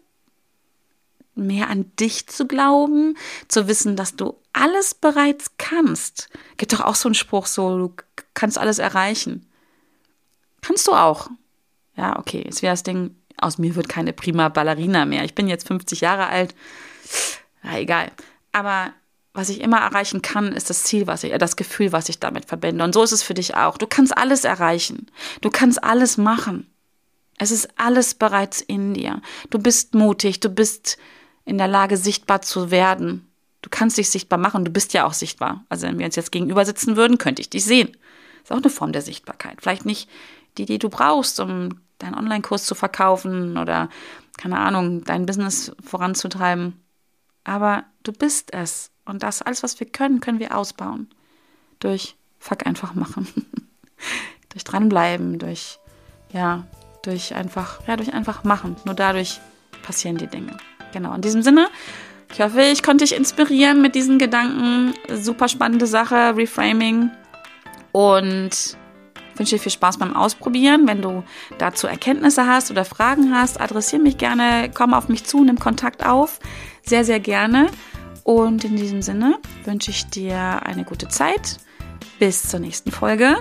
mehr 1.33 1.69
an 1.69 1.91
dich 1.97 2.27
zu 2.27 2.45
glauben, 2.45 3.17
zu 3.47 3.67
wissen, 3.69 3.95
dass 3.95 4.17
du 4.17 4.37
alles 4.51 4.93
bereits 4.93 5.51
kannst. 5.57 6.29
Gibt 6.57 6.73
doch 6.73 6.81
auch 6.81 6.95
so 6.95 7.07
einen 7.07 7.15
Spruch, 7.15 7.45
so, 7.47 7.77
du 7.77 7.93
kannst 8.33 8.57
alles 8.57 8.79
erreichen. 8.79 9.49
Kannst 10.61 10.87
du 10.87 10.91
auch. 10.91 11.29
Ja, 11.95 12.19
okay, 12.19 12.43
jetzt 12.45 12.61
wäre 12.61 12.73
das 12.73 12.83
Ding, 12.83 13.15
aus 13.37 13.57
mir 13.57 13.75
wird 13.75 13.89
keine 13.89 14.13
prima 14.13 14.49
Ballerina 14.49 15.05
mehr. 15.05 15.23
Ich 15.23 15.35
bin 15.35 15.47
jetzt 15.47 15.67
50 15.67 16.01
Jahre 16.01 16.27
alt. 16.27 16.55
Ja, 17.63 17.77
egal. 17.77 18.11
Aber 18.51 18.93
was 19.33 19.49
ich 19.49 19.61
immer 19.61 19.79
erreichen 19.79 20.21
kann, 20.21 20.53
ist 20.53 20.69
das 20.69 20.83
Ziel, 20.83 21.07
was 21.07 21.23
ich, 21.23 21.33
äh, 21.33 21.37
das 21.37 21.55
Gefühl, 21.55 21.91
was 21.91 22.09
ich 22.09 22.19
damit 22.19 22.45
verbinde. 22.45 22.83
Und 22.83 22.93
so 22.93 23.03
ist 23.03 23.11
es 23.11 23.23
für 23.23 23.33
dich 23.33 23.55
auch. 23.55 23.77
Du 23.77 23.87
kannst 23.87 24.15
alles 24.15 24.43
erreichen. 24.43 25.07
Du 25.41 25.49
kannst 25.49 25.83
alles 25.83 26.17
machen. 26.17 26.69
Es 27.39 27.49
ist 27.51 27.67
alles 27.77 28.13
bereits 28.13 28.61
in 28.61 28.93
dir. 28.93 29.21
Du 29.49 29.57
bist 29.59 29.95
mutig. 29.95 30.39
Du 30.39 30.49
bist 30.49 30.97
in 31.45 31.57
der 31.57 31.67
Lage, 31.67 31.97
sichtbar 31.97 32.41
zu 32.41 32.69
werden. 32.69 33.27
Du 33.63 33.69
kannst 33.69 33.97
dich 33.97 34.09
sichtbar 34.09 34.37
machen. 34.37 34.65
Du 34.65 34.71
bist 34.71 34.93
ja 34.93 35.05
auch 35.05 35.13
sichtbar. 35.13 35.65
Also 35.69 35.87
wenn 35.87 35.97
wir 35.97 36.05
uns 36.05 36.15
jetzt 36.15 36.31
gegenüber 36.31 36.63
sitzen 36.65 36.95
würden, 36.95 37.17
könnte 37.17 37.41
ich 37.41 37.49
dich 37.49 37.65
sehen. 37.65 37.97
Ist 38.43 38.51
auch 38.51 38.57
eine 38.57 38.69
Form 38.69 38.91
der 38.91 39.01
Sichtbarkeit. 39.01 39.61
Vielleicht 39.61 39.85
nicht 39.85 40.09
die, 40.57 40.65
die 40.65 40.77
du 40.77 40.89
brauchst, 40.89 41.39
um 41.39 41.79
deinen 42.03 42.15
Online-Kurs 42.15 42.65
zu 42.65 42.75
verkaufen 42.75 43.57
oder, 43.57 43.89
keine 44.37 44.59
Ahnung, 44.59 45.03
dein 45.03 45.25
Business 45.25 45.71
voranzutreiben. 45.83 46.79
Aber 47.43 47.85
du 48.03 48.11
bist 48.11 48.53
es. 48.53 48.91
Und 49.05 49.23
das, 49.23 49.41
alles, 49.41 49.63
was 49.63 49.79
wir 49.79 49.87
können, 49.87 50.19
können 50.19 50.39
wir 50.39 50.55
ausbauen. 50.55 51.09
Durch 51.79 52.15
Fuck 52.39 52.65
einfach 52.65 52.93
machen. 52.93 53.27
durch 54.49 54.63
dranbleiben, 54.63 55.39
durch, 55.39 55.79
ja, 56.31 56.65
durch 57.03 57.35
einfach, 57.35 57.85
ja, 57.87 57.95
durch 57.95 58.13
einfach 58.13 58.43
machen. 58.43 58.75
Nur 58.85 58.95
dadurch 58.95 59.39
passieren 59.81 60.17
die 60.17 60.27
Dinge. 60.27 60.57
Genau. 60.91 61.13
In 61.13 61.21
diesem 61.21 61.41
Sinne, 61.41 61.67
ich 62.33 62.41
hoffe, 62.41 62.61
ich 62.61 62.83
konnte 62.83 63.03
dich 63.03 63.15
inspirieren 63.15 63.81
mit 63.81 63.95
diesen 63.95 64.19
Gedanken. 64.19 64.93
Super 65.09 65.47
spannende 65.47 65.87
Sache, 65.87 66.35
Reframing. 66.35 67.11
Und 67.91 68.77
Ich 69.33 69.39
wünsche 69.39 69.55
dir 69.55 69.61
viel 69.61 69.71
Spaß 69.71 69.97
beim 69.97 70.15
Ausprobieren. 70.15 70.87
Wenn 70.87 71.01
du 71.01 71.23
dazu 71.57 71.87
Erkenntnisse 71.87 72.47
hast 72.47 72.69
oder 72.71 72.85
Fragen 72.85 73.33
hast, 73.33 73.59
adressiere 73.59 74.01
mich 74.01 74.17
gerne, 74.17 74.69
komm 74.73 74.93
auf 74.93 75.09
mich 75.09 75.25
zu, 75.25 75.43
nimm 75.43 75.59
Kontakt 75.59 76.05
auf. 76.05 76.39
Sehr, 76.85 77.03
sehr 77.03 77.19
gerne. 77.19 77.67
Und 78.23 78.63
in 78.63 78.75
diesem 78.75 79.01
Sinne 79.01 79.37
wünsche 79.65 79.91
ich 79.91 80.05
dir 80.07 80.63
eine 80.65 80.83
gute 80.83 81.07
Zeit. 81.07 81.57
Bis 82.19 82.43
zur 82.43 82.59
nächsten 82.59 82.91
Folge 82.91 83.37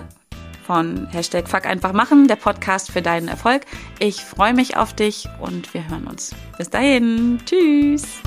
von 0.67 1.09
Hashtag 1.11 1.49
Fuck 1.49 1.67
einfach 1.67 1.93
machen, 1.93 2.29
der 2.29 2.37
Podcast 2.37 2.91
für 2.91 3.03
deinen 3.03 3.29
Erfolg. 3.29 3.63
Ich 3.99 4.23
freue 4.23 4.55
mich 4.55 4.77
auf 4.77 4.95
dich 4.95 5.29
und 5.41 5.75
wir 5.75 5.89
hören 5.89 6.07
uns. 6.07 6.35
Bis 6.57 6.71
dahin. 6.71 7.41
Tschüss. 7.45 8.23